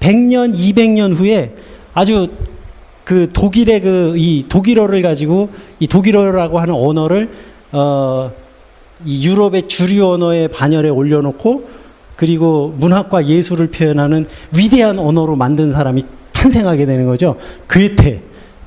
100년, 0.00 0.56
200년 0.56 1.14
후에 1.14 1.54
아주 1.94 2.28
그 3.04 3.30
독일의 3.32 3.80
그 3.80 4.14
이 4.16 4.44
독일어를 4.48 5.02
가지고 5.02 5.50
이 5.80 5.86
독일어라고 5.86 6.58
하는 6.60 6.74
언어를 6.74 7.30
어, 7.72 8.32
이 9.04 9.26
유럽의 9.26 9.68
주류 9.68 10.06
언어의 10.06 10.48
반열에 10.48 10.88
올려놓고 10.88 11.68
그리고 12.16 12.74
문학과 12.78 13.26
예술을 13.26 13.68
표현하는 13.68 14.26
위대한 14.56 14.98
언어로 14.98 15.36
만든 15.36 15.72
사람이 15.72 16.02
탄생하게 16.32 16.86
되는 16.86 17.06
거죠. 17.06 17.36
괴테. 17.68 18.22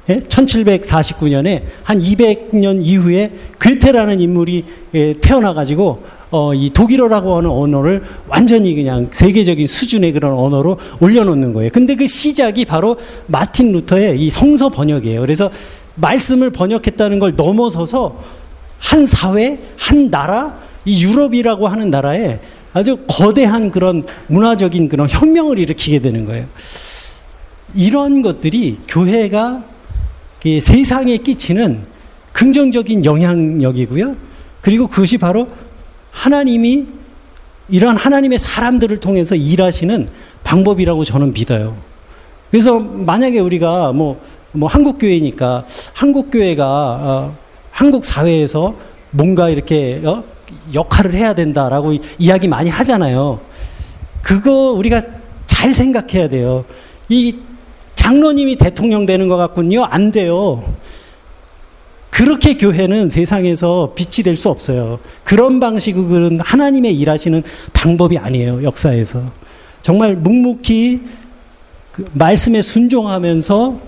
1749년에 0.07 1.45
예? 1.47 1.63
한 1.83 2.01
200년 2.01 2.83
이후에 2.83 3.31
괴테라는 3.61 4.19
인물이 4.19 4.65
예, 4.95 5.13
태어나가지고 5.13 5.97
어, 6.31 6.53
이 6.53 6.71
독일어라고 6.71 7.37
하는 7.37 7.49
언어를 7.49 8.03
완전히 8.27 8.73
그냥 8.73 9.09
세계적인 9.11 9.67
수준의 9.67 10.13
그런 10.13 10.33
언어로 10.33 10.77
올려놓는 10.99 11.53
거예요. 11.53 11.69
근데 11.71 11.95
그 11.95 12.07
시작이 12.07 12.65
바로 12.65 12.97
마틴 13.27 13.71
루터의 13.71 14.19
이 14.19 14.29
성서 14.31 14.69
번역이에요. 14.69 15.21
그래서 15.21 15.51
말씀을 15.95 16.49
번역했다는 16.51 17.19
걸 17.19 17.35
넘어서서 17.35 18.38
한 18.79 19.05
사회, 19.05 19.59
한 19.77 20.09
나라, 20.09 20.57
이 20.85 21.03
유럽이라고 21.03 21.67
하는 21.67 21.89
나라에 21.89 22.39
아주 22.73 22.99
거대한 23.07 23.71
그런 23.71 24.05
문화적인 24.27 24.89
그런 24.89 25.09
혁명을 25.09 25.59
일으키게 25.59 25.99
되는 25.99 26.25
거예요. 26.25 26.45
이런 27.75 28.21
것들이 28.21 28.79
교회가 28.87 29.63
세상에 30.61 31.17
끼치는 31.17 31.83
긍정적인 32.33 33.05
영향력이고요. 33.05 34.15
그리고 34.61 34.87
그것이 34.87 35.17
바로 35.17 35.47
하나님이 36.11 36.85
이런 37.69 37.95
하나님의 37.95 38.39
사람들을 38.39 38.97
통해서 38.97 39.35
일하시는 39.35 40.07
방법이라고 40.43 41.03
저는 41.03 41.33
믿어요. 41.33 41.77
그래서 42.49 42.79
만약에 42.79 43.39
우리가 43.39 43.91
뭐, 43.91 44.19
뭐 44.51 44.67
한국교회니까 44.67 45.65
한국교회가 45.93 46.65
어, 46.65 47.37
한국 47.79 48.03
사회에서 48.03 48.75
뭔가 49.11 49.47
이렇게 49.47 50.01
어, 50.03 50.21
역할을 50.73 51.13
해야 51.13 51.33
된다라고 51.33 51.93
이야기 52.17 52.49
많이 52.49 52.69
하잖아요. 52.69 53.39
그거 54.21 54.73
우리가 54.73 55.01
잘 55.45 55.73
생각해야 55.73 56.27
돼요. 56.27 56.65
이 57.07 57.37
장로님이 57.95 58.57
대통령 58.57 59.05
되는 59.05 59.29
것 59.29 59.37
같군요. 59.37 59.85
안 59.85 60.11
돼요. 60.11 60.61
그렇게 62.09 62.57
교회는 62.57 63.07
세상에서 63.07 63.93
빛이 63.95 64.25
될 64.25 64.35
수 64.35 64.49
없어요. 64.49 64.99
그런 65.23 65.61
방식은 65.61 66.41
하나님의 66.41 66.93
일하시는 66.97 67.43
방법이 67.71 68.17
아니에요. 68.17 68.61
역사에서. 68.61 69.23
정말 69.81 70.17
묵묵히 70.17 70.99
그 71.93 72.05
말씀에 72.11 72.61
순종하면서 72.61 73.79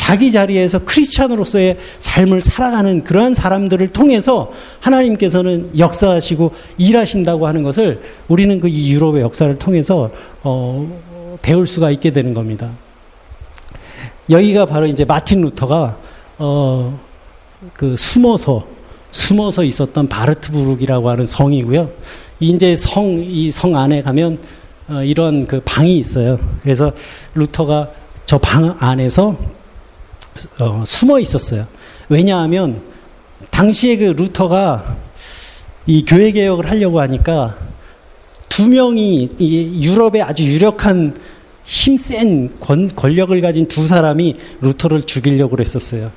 자기 0.00 0.32
자리에서 0.32 0.78
크리스찬으로서의 0.78 1.76
삶을 1.98 2.40
살아가는 2.40 3.04
그러한 3.04 3.34
사람들을 3.34 3.88
통해서 3.88 4.50
하나님께서는 4.80 5.72
역사하시고 5.78 6.52
일하신다고 6.78 7.46
하는 7.46 7.62
것을 7.62 8.00
우리는 8.26 8.58
그 8.60 8.66
이 8.70 8.92
유럽의 8.94 9.20
역사를 9.20 9.54
통해서 9.58 10.10
어, 10.42 11.38
배울 11.42 11.66
수가 11.66 11.90
있게 11.90 12.12
되는 12.12 12.32
겁니다. 12.32 12.70
여기가 14.30 14.64
바로 14.64 14.86
이제 14.86 15.04
마틴 15.04 15.42
루터가 15.42 15.98
어, 16.38 16.98
그 17.74 17.94
숨어서 17.94 18.66
숨어서 19.10 19.64
있었던 19.64 20.06
바르트부르크라고 20.08 21.10
하는 21.10 21.26
성이고요. 21.26 21.90
이제 22.40 22.74
성 22.74 23.18
이 23.20 23.50
성 23.50 23.76
안에 23.76 24.00
가면 24.00 24.38
어, 24.88 25.02
이런 25.02 25.46
그 25.46 25.60
방이 25.62 25.98
있어요. 25.98 26.38
그래서 26.62 26.90
루터가 27.34 27.90
저 28.24 28.38
방 28.38 28.76
안에서 28.78 29.36
어, 30.60 30.82
숨어 30.86 31.18
있었어요. 31.20 31.64
왜냐하면 32.08 32.82
당시에 33.50 33.96
그 33.96 34.04
루터가 34.04 34.96
이 35.86 36.04
교회 36.04 36.30
개혁을 36.30 36.70
하려고 36.70 37.00
하니까 37.00 37.56
두 38.48 38.68
명이 38.68 39.28
이 39.38 39.84
유럽의 39.86 40.22
아주 40.22 40.44
유력한 40.44 41.16
힘센 41.64 42.50
권력을 42.58 43.40
가진 43.40 43.66
두 43.66 43.86
사람이 43.86 44.34
루터를 44.60 45.02
죽이려고 45.02 45.58
했었어요. 45.58 46.10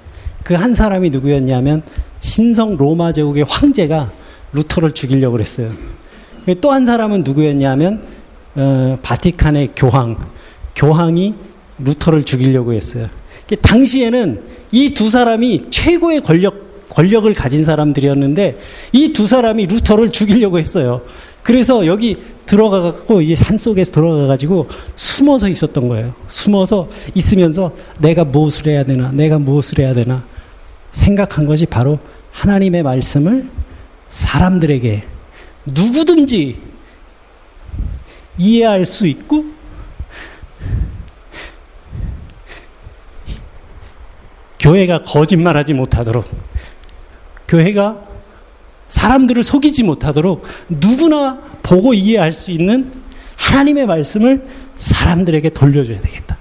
그 0.43 0.55
한 0.55 0.73
사람이 0.75 1.09
누구였냐면 1.09 1.83
신성 2.19 2.75
로마 2.75 3.13
제국의 3.13 3.45
황제가 3.47 4.11
루터를 4.51 4.91
죽이려고 4.91 5.39
했어요. 5.39 5.71
또 6.59 6.71
한 6.71 6.85
사람은 6.85 7.23
누구였냐면 7.23 8.03
어, 8.55 8.97
바티칸의 9.01 9.69
교황, 9.75 10.17
교황이 10.75 11.33
루터를 11.79 12.23
죽이려고 12.23 12.73
했어요. 12.73 13.07
당시에는 13.61 14.41
이 14.71 14.93
두 14.93 15.09
사람이 15.09 15.63
최고의 15.69 16.21
권력, 16.21 16.89
권력을 16.89 17.31
가진 17.33 17.63
사람들이었는데 17.63 18.57
이 18.93 19.13
두 19.13 19.27
사람이 19.27 19.67
루터를 19.67 20.11
죽이려고 20.11 20.59
했어요. 20.59 21.01
그래서 21.43 21.85
여기 21.85 22.17
들어가갖고 22.45 23.21
이 23.21 23.35
산속에서 23.35 23.91
들어가가지고 23.91 24.69
숨어서 24.95 25.47
있었던 25.49 25.87
거예요. 25.87 26.13
숨어서 26.27 26.89
있으면서 27.15 27.73
내가 27.99 28.23
무엇을 28.23 28.67
해야 28.67 28.83
되나, 28.83 29.11
내가 29.11 29.39
무엇을 29.39 29.79
해야 29.79 29.93
되나 29.93 30.25
생각한 30.91 31.45
것이 31.45 31.65
바로 31.65 31.99
하나님의 32.31 32.83
말씀을 32.83 33.49
사람들에게 34.09 35.03
누구든지 35.65 36.59
이해할 38.37 38.85
수 38.85 39.07
있고 39.07 39.45
교회가 44.63 45.01
거짓말하지 45.01 45.73
못하도록 45.73 46.25
교회가 47.49 47.99
사람들을 48.87 49.43
속이지 49.43 49.83
못하도록 49.83 50.45
누구나 50.69 51.39
보고 51.61 51.93
이해할 51.93 52.31
수 52.31 52.51
있는 52.51 52.93
하나님의 53.37 53.85
말씀을 53.85 54.47
사람들에게 54.77 55.49
돌려줘야 55.49 55.99
되겠다. 55.99 56.37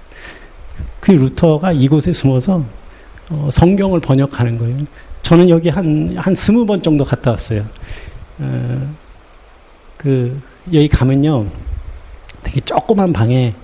그 1.01 1.11
루터가 1.11 1.73
이곳에 1.73 2.13
숨어서 2.13 2.65
어, 3.31 3.49
성경을 3.51 3.99
번역하는 3.99 4.57
거예요. 4.59 4.77
저는 5.23 5.49
여기 5.49 5.69
한, 5.69 6.15
한 6.17 6.35
스무 6.35 6.65
번 6.65 6.81
정도 6.81 7.05
갔다 7.05 7.33
왔어요. 7.33 7.67
어, 8.39 8.95
그, 9.97 10.41
여기 10.73 10.87
가면요. 10.87 11.47
되게 12.45 12.61
조그만 12.61 13.13
방에 13.13 13.55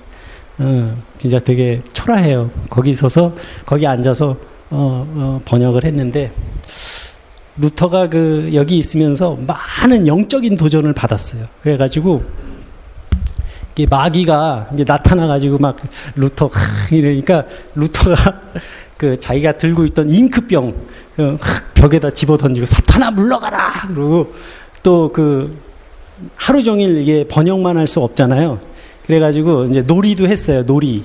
어, 0.59 0.97
진짜 1.19 1.39
되게 1.39 1.81
초라해요. 1.93 2.51
거기 2.69 2.91
있어서 2.91 3.35
거기 3.65 3.87
앉아서 3.87 4.37
어, 4.71 5.07
어, 5.15 5.41
번역을 5.45 5.85
했는데 5.85 6.33
루터가 7.57 8.09
그 8.09 8.51
여기 8.55 8.79
있으면서 8.79 9.37
많은 9.47 10.07
영적인 10.07 10.57
도전을 10.57 10.93
받았어요. 10.93 11.47
그래가지고 11.63 12.23
이게 13.73 13.87
마귀가 13.89 14.67
나타나가지고 14.73 15.59
막 15.59 15.77
루터 16.17 16.51
이러니까 16.91 17.45
루터가 17.75 18.41
그 18.97 19.19
자기가 19.21 19.53
들고 19.53 19.85
있던 19.87 20.09
잉크병 20.09 20.75
그 21.17 21.37
벽에다 21.75 22.11
집어 22.11 22.37
던지고 22.37 22.67
사탄아 22.67 23.13
물러가라 23.13 23.89
그러고 23.89 24.33
또 24.83 25.09
그 25.13 25.69
하루 26.37 26.63
종일 26.63 26.99
이게 26.99 27.25
번역만 27.27 27.77
할 27.77 27.87
수 27.87 28.01
없잖아요. 28.01 28.61
그래가지고 29.09 29.65
이제 29.65 29.81
놀이도 29.81 30.29
했어요. 30.29 30.63
놀이. 30.65 31.03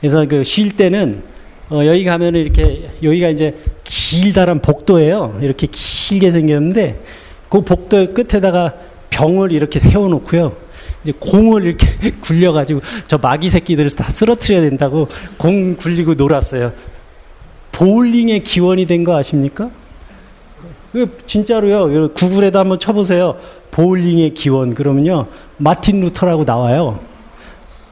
그래서 0.00 0.26
그 0.26 0.44
쉴 0.44 0.76
때는 0.76 1.22
어, 1.70 1.80
여기 1.86 2.04
가면은 2.04 2.40
이렇게 2.40 2.88
여기가 3.02 3.28
이제 3.28 3.56
길다란 3.84 4.60
복도예요. 4.60 5.38
이렇게 5.42 5.66
길게 5.70 6.30
생겼는데 6.30 7.02
그 7.48 7.62
복도 7.62 8.12
끝에다가 8.12 8.74
병을 9.10 9.52
이렇게 9.52 9.78
세워놓고요. 9.78 10.54
이제 11.02 11.12
공을 11.18 11.64
이렇게 11.64 12.10
굴려가지고 12.20 12.80
저 13.06 13.16
마귀 13.18 13.48
새끼들을 13.48 13.90
다 13.90 14.04
쓰러뜨려야 14.04 14.60
된다고 14.62 15.08
공 15.38 15.74
굴리고 15.76 16.14
놀았어요. 16.14 16.72
보울링의 17.72 18.42
기원이 18.42 18.86
된 18.86 19.04
거 19.04 19.16
아십니까? 19.16 19.70
그 20.92 21.16
진짜로요. 21.26 22.10
구글에도 22.12 22.58
한번 22.58 22.78
쳐보세요. 22.78 23.36
보울링의 23.70 24.34
기원. 24.34 24.74
그러면요. 24.74 25.28
마틴 25.56 26.00
루터라고 26.00 26.44
나와요. 26.44 26.98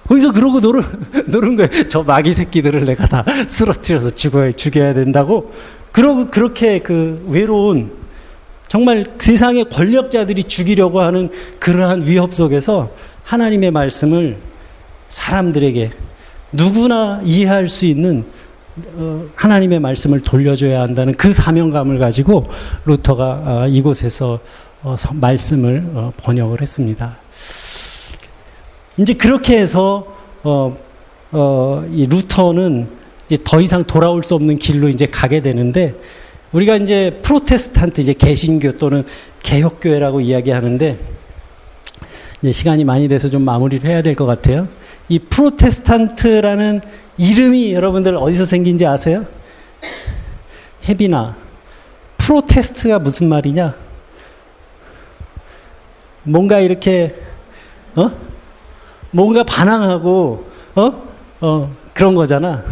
거기서 0.09 0.33
그러고 0.33 0.61
노는, 0.61 0.83
노는 1.27 1.57
거예요. 1.57 1.89
저 1.89 2.03
마귀 2.03 2.33
새끼들을 2.33 2.85
내가 2.85 3.07
다 3.07 3.25
쓰러뜨려서 3.47 4.11
죽어야, 4.11 4.53
죽여야 4.53 4.95
된다고. 4.95 5.53
그러고, 5.93 6.31
그렇게 6.31 6.79
그 6.79 7.25
외로운, 7.29 7.91
정말 8.69 9.07
세상의 9.19 9.69
권력자들이 9.71 10.45
죽이려고 10.45 11.01
하는 11.01 11.31
그러한 11.61 12.07
위협 12.07 12.35
속에서 12.35 12.91
하나님의 13.23 13.71
말씀을 13.71 14.37
사람들에게 15.09 15.91
누구나 16.53 17.21
이해할 17.25 17.69
수 17.69 17.87
있는 17.87 18.25
어, 18.95 19.25
하나님의 19.35 19.81
말씀을 19.81 20.21
돌려줘야 20.21 20.83
한다는 20.83 21.15
그 21.15 21.33
사명감을 21.33 21.99
가지고 21.99 22.45
루터가 22.85 23.25
어, 23.45 23.67
이곳에서 23.69 24.39
어, 24.83 24.95
말씀을 25.15 25.85
어, 25.95 26.13
번역을 26.19 26.61
했습니다. 26.61 27.17
이제 28.99 29.15
그렇게 29.15 29.59
해서 29.59 30.07
어, 30.43 30.77
어, 31.33 31.87
이 31.91 32.07
루터는 32.07 32.89
이제 33.27 33.39
더 33.45 33.61
이상 33.61 33.85
돌아올 33.85 34.23
수 34.23 34.35
없는 34.35 34.59
길로 34.59 34.89
이제 34.89 35.07
가게 35.07 35.41
되는데 35.41 35.95
우리가 36.53 36.77
이제 36.77 37.19
프로테스탄트 37.23 38.01
이제 38.01 38.13
개신교 38.15 38.73
또는 38.79 39.05
개혁교회라고 39.43 40.21
이야기하는데 40.21 40.99
이제 42.43 42.53
시간이 42.53 42.85
많이 42.85 43.09
돼서 43.09 43.29
좀 43.29 43.43
마무리를 43.43 43.89
해야 43.89 44.03
될 44.03 44.15
것 44.15 44.27
같아요. 44.27 44.69
이 45.09 45.19
프로테스탄트라는 45.19 46.81
이름이 47.19 47.73
여러분들 47.73 48.17
어디서 48.17 48.45
생긴지 48.45 48.87
아세요? 48.87 49.27
헤비나 50.89 51.37
protest가 52.19 52.99
무슨 52.99 53.29
말이냐? 53.29 53.75
뭔가 56.23 56.61
이렇게 56.61 57.15
어? 57.95 58.11
뭔가 59.17 59.43
반항하고 59.45 60.45
어? 60.75 61.03
어 61.41 61.75
그런 61.95 62.15
거잖아. 62.15 62.63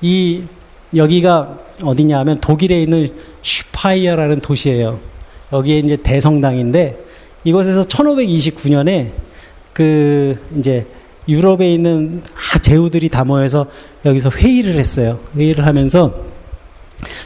이 0.00 0.44
여기가 0.94 1.58
어디냐 1.82 2.16
하면 2.20 2.40
독일에 2.40 2.80
있는 2.80 3.08
슈파이어라는 3.42 4.38
도시예요. 4.40 5.00
여기에 5.52 5.78
이제 5.80 5.96
대성당인데 5.96 6.96
이곳에서 7.42 7.82
1529년에 7.82 9.10
그 9.72 10.38
이제 10.56 10.86
유럽에 11.26 11.72
있는 11.72 12.22
아, 12.36 12.58
제후들이 12.58 13.08
다 13.08 13.24
모여서 13.24 13.66
여기서 14.04 14.30
회의를 14.30 14.74
했어요. 14.76 15.18
회의를 15.34 15.66
하면서 15.66 16.14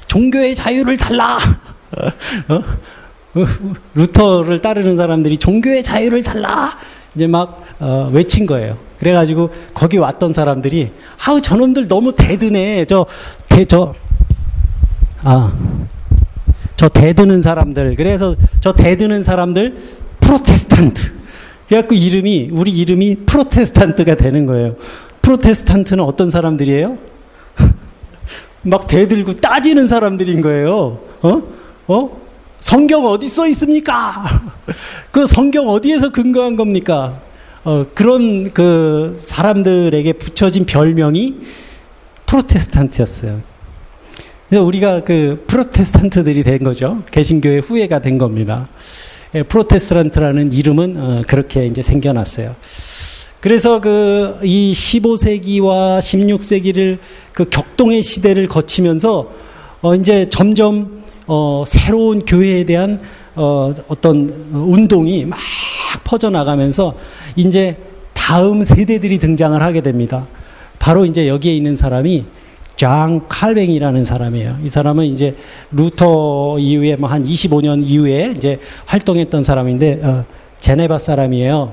종교의 0.06 0.54
자유를 0.54 0.96
달라. 0.96 1.38
어? 2.48 2.62
루터를 3.94 4.60
따르는 4.60 4.96
사람들이 4.96 5.38
종교의 5.38 5.82
자유를 5.82 6.22
달라. 6.22 6.76
이제 7.14 7.26
막 7.26 7.62
어, 7.80 8.10
외친 8.12 8.46
거예요. 8.46 8.76
그래가지고 8.98 9.50
거기 9.74 9.98
왔던 9.98 10.32
사람들이 10.32 10.90
아우 11.26 11.40
저놈들 11.40 11.88
너무 11.88 12.12
대드네. 12.14 12.84
저 12.86 13.06
대 13.48 13.64
저 13.66 13.94
아. 15.22 15.52
저 16.76 16.88
대드는 16.88 17.40
사람들. 17.40 17.94
그래서 17.96 18.34
저 18.60 18.72
대드는 18.72 19.22
사람들 19.22 19.76
프로테스탄트. 20.20 21.12
그래갖고 21.68 21.94
이름이, 21.94 22.50
우리 22.52 22.72
이름이 22.72 23.18
프로테스탄트가 23.26 24.16
되는 24.16 24.44
거예요. 24.46 24.74
프로테스탄트는 25.22 26.02
어떤 26.02 26.30
사람들이에요? 26.30 26.98
막 28.62 28.86
대들고 28.88 29.34
따지는 29.34 29.86
사람들인 29.86 30.40
거예요. 30.40 30.98
어? 31.22 31.42
어? 31.86 32.23
성경 32.64 33.06
어디 33.06 33.28
써 33.28 33.46
있습니까? 33.48 34.24
그 35.12 35.26
성경 35.26 35.68
어디에서 35.68 36.08
근거한 36.08 36.56
겁니까? 36.56 37.20
어, 37.62 37.84
그런 37.92 38.54
그 38.54 39.14
사람들에게 39.18 40.14
붙여진 40.14 40.64
별명이 40.64 41.34
프로테스탄트였어요. 42.24 43.42
그래서 44.48 44.64
우리가 44.64 45.04
그 45.04 45.44
프로테스탄트들이 45.46 46.42
된 46.42 46.60
거죠. 46.60 47.02
개신교의 47.10 47.60
후예가 47.60 47.98
된 47.98 48.16
겁니다. 48.16 48.66
예, 49.34 49.42
프로테스탄트라는 49.42 50.52
이름은 50.52 50.94
어, 50.96 51.22
그렇게 51.26 51.66
이제 51.66 51.82
생겨났어요. 51.82 52.56
그래서 53.40 53.78
그 53.82 54.38
이 54.42 54.72
15세기와 54.72 55.98
16세기를 55.98 56.98
그 57.34 57.44
격동의 57.50 58.02
시대를 58.02 58.48
거치면서 58.48 59.30
어 59.82 59.94
이제 59.94 60.30
점점 60.30 61.03
어 61.26 61.64
새로운 61.66 62.20
교회에 62.24 62.64
대한 62.64 63.00
어 63.34 63.72
어떤 63.88 64.28
운동이 64.52 65.24
막 65.24 65.38
퍼져 66.04 66.30
나가면서 66.30 66.94
이제 67.36 67.76
다음 68.12 68.64
세대들이 68.64 69.18
등장을 69.18 69.60
하게 69.60 69.80
됩니다. 69.80 70.26
바로 70.78 71.04
이제 71.04 71.28
여기에 71.28 71.54
있는 71.54 71.76
사람이 71.76 72.24
장 72.76 73.20
칼뱅이라는 73.28 74.02
사람이에요. 74.04 74.58
이 74.64 74.68
사람은 74.68 75.04
이제 75.06 75.36
루터 75.70 76.56
이후에 76.58 76.96
뭐 76.96 77.08
한 77.08 77.24
25년 77.24 77.82
이후에 77.84 78.32
이제 78.36 78.58
활동했던 78.86 79.42
사람인데 79.42 80.00
어, 80.02 80.24
제네바 80.60 80.98
사람이에요. 80.98 81.72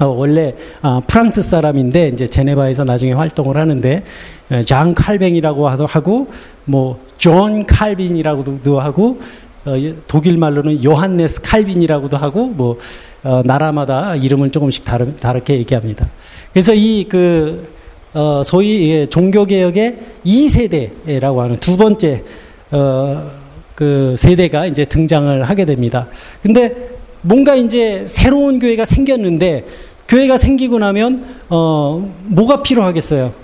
어, 0.00 0.06
원래 0.06 0.54
어, 0.80 1.00
프랑스 1.06 1.42
사람인데 1.42 2.08
이제 2.08 2.26
제네바에서 2.28 2.84
나중에 2.84 3.12
활동을 3.12 3.56
하는데 3.56 4.04
어, 4.50 4.62
장 4.62 4.94
칼뱅이라고 4.94 5.68
하고 5.68 6.28
뭐존 6.66 7.66
칼빈이라고도 7.66 8.78
하고 8.78 9.18
어, 9.64 9.74
독일 10.06 10.38
말로는 10.38 10.84
요한네스 10.84 11.40
칼빈이라고도 11.42 12.16
하고 12.16 12.46
뭐 12.46 12.78
어, 13.24 13.42
나라마다 13.44 14.14
이름을 14.14 14.50
조금씩 14.50 14.84
다르, 14.84 15.16
다르게 15.16 15.54
얘기합니다. 15.54 16.08
그래서 16.52 16.72
이그 16.74 17.68
어, 18.14 18.42
소위 18.44 19.06
종교개혁의 19.10 19.98
2세대라고 20.24 21.38
하는 21.38 21.56
두 21.56 21.76
번째 21.76 22.22
어, 22.70 23.30
그 23.74 24.14
세대가 24.16 24.66
이제 24.66 24.84
등장을 24.84 25.42
하게 25.42 25.64
됩니다. 25.64 26.06
근데 26.40 26.98
뭔가 27.22 27.54
이제 27.54 28.04
새로운 28.06 28.58
교회가 28.58 28.84
생겼는데 28.84 29.66
교회가 30.08 30.38
생기고 30.38 30.78
나면 30.78 31.24
어, 31.50 32.14
뭐가 32.24 32.62
필요하겠어요? 32.62 33.34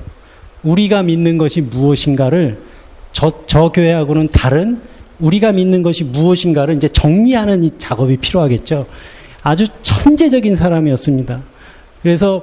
우리가 0.63 1.03
믿는 1.03 1.37
것이 1.37 1.61
무엇인가를 1.61 2.59
저, 3.13 3.31
저 3.47 3.69
교회하고는 3.69 4.29
다른 4.29 4.81
우리가 5.21 5.53
믿는 5.53 5.83
것이 5.83 6.05
무엇인가를 6.05 6.77
이제 6.77 6.89
정리하는 6.89 7.63
이 7.63 7.71
작업이 7.79 8.17
필요하겠죠. 8.17 8.87
아주 9.43 9.67
천재적인 9.83 10.57
사람이었습니다. 10.57 11.43
그래서 12.03 12.43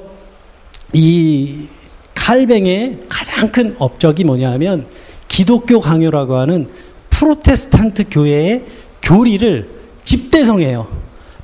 이 0.94 1.68
칼뱅의 2.14 3.00
가장 3.10 3.52
큰 3.52 3.76
업적이 3.80 4.24
뭐냐면 4.24 4.86
기독교 5.28 5.82
강요라고 5.82 6.36
하는 6.36 6.70
프로테스탄트 7.10 8.06
교회의 8.12 8.64
교리를 9.02 9.70
집대성해요. 10.04 10.88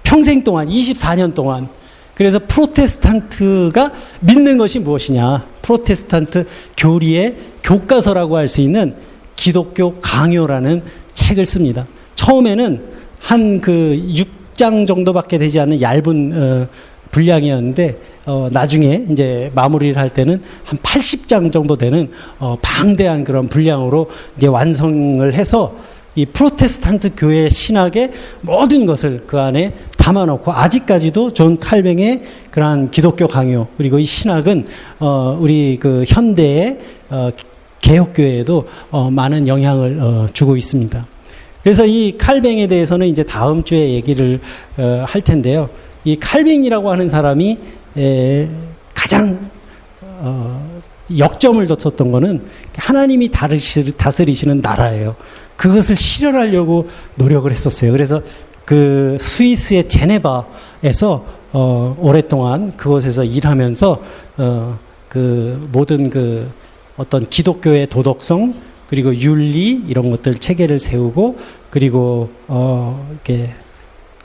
평생 0.03 0.43
동안 0.43 0.67
24년 0.67 1.34
동안 1.34 1.69
그래서 2.18 2.39
프로테스탄트가 2.47 3.91
믿는 4.22 4.57
것이 4.57 4.80
무엇이냐? 4.80 5.45
프로테스탄트 5.61 6.47
교리의 6.76 7.36
교과서라고 7.63 8.38
할 8.38 8.47
수 8.47 8.61
있는 8.61 8.95
기독교 9.36 9.99
강요라는 9.99 10.82
책을 11.13 11.45
씁니다. 11.45 11.86
처음에는 12.15 12.82
한 13.20 13.59
그 13.61 14.01
6장 14.55 14.88
정도밖에 14.88 15.38
되지 15.38 15.59
않는 15.59 15.80
얇은 15.80 16.32
어, 16.34 16.68
분량이었는데 17.11 17.97
어, 18.26 18.49
나중에 18.51 19.05
이제 19.11 19.51
마무리를 19.53 19.95
할 19.95 20.09
때는 20.11 20.41
한 20.63 20.80
80장 20.80 21.53
정도 21.53 21.78
되는 21.78 22.09
어, 22.39 22.57
방대한 22.63 23.24
그런 23.24 23.47
분량으로 23.47 24.09
이제 24.38 24.47
완성을 24.47 25.32
해서 25.34 25.76
이 26.18 26.26
프로테스탄트 26.26 27.11
교회 27.15 27.47
신학의 27.47 28.11
모든 28.41 28.88
것을 28.88 29.26
그 29.28 29.39
안에 29.39 29.76
담아놓고 29.97 30.51
아직까지도 30.51 31.34
존 31.34 31.59
칼뱅의 31.59 32.24
그러한 32.49 32.89
기독교 32.89 33.28
강요 33.28 33.68
그리고 33.78 33.99
이 33.99 34.03
신학은 34.03 34.65
어, 34.99 35.38
우리 35.39 35.78
그 35.80 36.03
현대의 36.07 36.80
어, 37.11 37.30
개혁교회에도 37.82 38.68
어, 38.89 39.11
많은 39.11 39.47
영향을 39.47 39.99
어, 40.01 40.28
주고 40.34 40.57
있습니다. 40.57 41.05
그래서 41.61 41.86
이 41.86 42.18
칼뱅에 42.18 42.65
대해서는 42.65 43.05
이제 43.05 43.22
다음 43.22 43.63
주에 43.63 43.91
얘기를 43.91 44.39
어, 44.78 45.03
할 45.05 45.22
텐데요. 45.22 45.70
이 46.03 46.15
칼뱅이라고 46.15 46.89
하는 46.89 47.09
사람이 47.09 47.57
에, 47.95 48.47
가장 48.95 49.51
어, 50.01 50.80
역점을 51.16 51.66
뒀었던 51.68 52.12
것은 52.12 52.41
하나님이 52.76 53.30
다스리시는 53.30 54.60
나라예요. 54.62 55.16
그것을 55.55 55.95
실현하려고 55.95 56.88
노력을 57.16 57.49
했었어요. 57.51 57.91
그래서 57.91 58.22
그 58.66 59.18
스위스의 59.20 59.88
제네바에서 59.88 61.26
어, 61.53 61.95
오랫동안 61.99 62.76
그곳에서 62.76 63.24
일하면서 63.24 64.01
어, 64.38 64.80
그 65.08 65.70
모든 65.72 66.10
그 66.10 66.51
어떤 66.97 67.26
기독교의 67.26 67.88
도덕성 67.88 68.53
그리고 68.89 69.16
윤리 69.16 69.82
이런 69.88 70.12
것들 70.12 70.39
체계를 70.39 70.80
세우고 70.80 71.38
그리고 71.70 72.30
어, 72.47 73.08
이렇게 73.12 73.53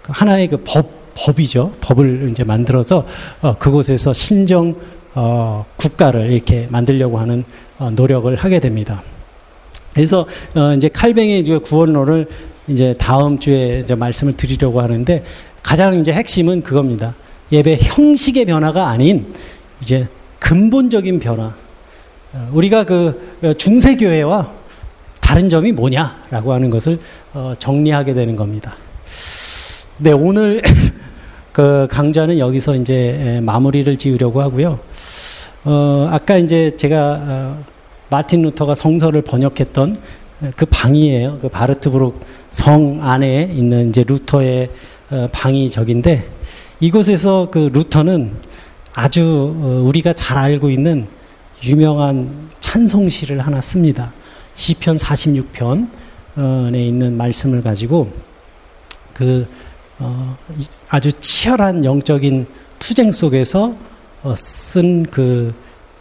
하나의 0.03 0.49
그 0.49 0.57
법, 0.65 0.91
법이죠. 1.15 1.75
법을 1.81 2.29
이제 2.31 2.45
만들어서 2.45 3.07
어, 3.41 3.57
그곳에서 3.59 4.13
신정 4.13 4.75
어, 5.15 5.65
국가를 5.77 6.31
이렇게 6.33 6.67
만들려고 6.71 7.19
하는 7.19 7.45
어, 7.79 7.91
노력을 7.91 8.35
하게 8.35 8.61
됩니다. 8.61 9.03
그래서 9.95 10.27
어, 10.55 10.73
이제 10.75 10.89
칼뱅의 10.89 11.41
이제 11.41 11.59
구원론을 11.59 12.29
이제 12.69 12.95
다음 12.99 13.39
주에 13.39 13.81
이제 13.81 13.95
말씀을 13.95 14.35
드리려고 14.35 14.81
하는데 14.81 15.25
가장 15.63 15.99
이제 15.99 16.13
핵심은 16.13 16.63
그겁니다. 16.63 17.15
예배 17.51 17.79
형식의 17.83 18.47
변화가 18.47 18.89
아닌 18.89 19.33
이제 19.81 20.09
근본적인 20.39 21.21
변화. 21.21 21.53
어, 22.33 22.49
우리가 22.53 22.85
그 22.85 23.37
어, 23.43 23.53
중세교회와 23.53 24.53
다른 25.21 25.49
점이 25.49 25.73
뭐냐라고 25.73 26.53
하는 26.53 26.71
것을 26.71 26.99
어, 27.35 27.53
정리하게 27.59 28.15
되는 28.15 28.37
겁니다. 28.37 28.77
네, 29.99 30.13
오늘 30.13 30.63
그 31.53 31.87
강좌는 31.91 32.39
여기서 32.39 32.77
이제 32.77 33.41
마무리를 33.43 33.95
지으려고 33.99 34.41
하고요. 34.41 34.81
어, 35.65 36.09
아까 36.11 36.39
이제 36.39 36.77
제가 36.77 37.21
어, 37.23 37.65
마틴 38.11 38.43
루터가 38.43 38.75
성서를 38.75 39.23
번역했던 39.23 39.97
그 40.57 40.67
방이에요. 40.67 41.39
그 41.41 41.49
바르트브룩 41.49 42.21
성 42.51 42.99
안에 43.01 43.53
있는 43.55 43.91
이제 43.91 44.05
루터의 44.07 44.71
어, 45.11 45.29
방이 45.31 45.71
저긴데 45.71 46.29
이곳에서 46.81 47.49
그 47.53 47.71
루터는 47.73 48.33
아주 48.93 49.55
어, 49.57 49.85
우리가 49.87 50.15
잘 50.15 50.37
알고 50.37 50.69
있는 50.71 51.07
유명한 51.63 52.49
찬송시를 52.59 53.39
하나 53.39 53.61
씁니다. 53.61 54.13
시편 54.55 54.97
46편에 54.97 56.75
있는 56.75 57.17
말씀을 57.17 57.63
가지고 57.63 58.11
그 59.15 59.47
어, 60.01 60.37
아주 60.89 61.13
치열한 61.13 61.85
영적인 61.85 62.47
투쟁 62.81 63.13
속에서 63.13 63.67
어, 63.67 63.92
쓴 64.37 65.05
그 65.11 65.55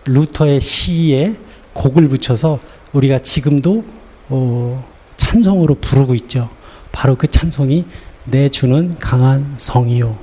루터의 0.05 0.61
시에 0.61 1.35
곡을 1.73 2.07
붙여서 2.09 2.59
우리가 2.93 3.19
지금도 3.19 3.83
어, 4.29 4.87
찬송으로 5.17 5.75
부르고 5.75 6.15
있죠. 6.15 6.49
바로 6.91 7.15
그 7.15 7.27
찬송이 7.27 7.85
내 8.25 8.49
주는 8.49 8.95
강한 8.99 9.53
성이요 9.57 10.17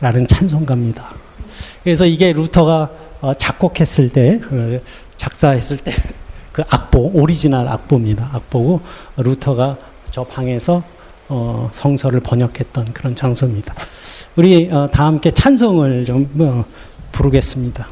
라는 0.00 0.26
찬송가입니다. 0.26 1.14
그래서 1.82 2.06
이게 2.06 2.32
루터가 2.32 2.90
어, 3.20 3.34
작곡했을 3.34 4.10
때 4.10 4.40
어, 4.50 4.80
작사했을 5.16 5.78
때 5.78 5.92
그 6.52 6.62
악보 6.68 7.10
오리지널 7.14 7.68
악보입니다. 7.68 8.30
악보고 8.32 8.80
루터가 9.16 9.78
저 10.10 10.24
방에서 10.24 10.82
어, 11.28 11.68
성서를 11.72 12.20
번역했던 12.20 12.86
그런 12.94 13.14
장소입니다. 13.14 13.74
우리 14.36 14.70
어, 14.70 14.88
다 14.90 15.06
함께 15.06 15.30
찬송을 15.30 16.04
좀 16.04 16.30
어, 16.38 16.64
부르겠습니다. 17.16 17.88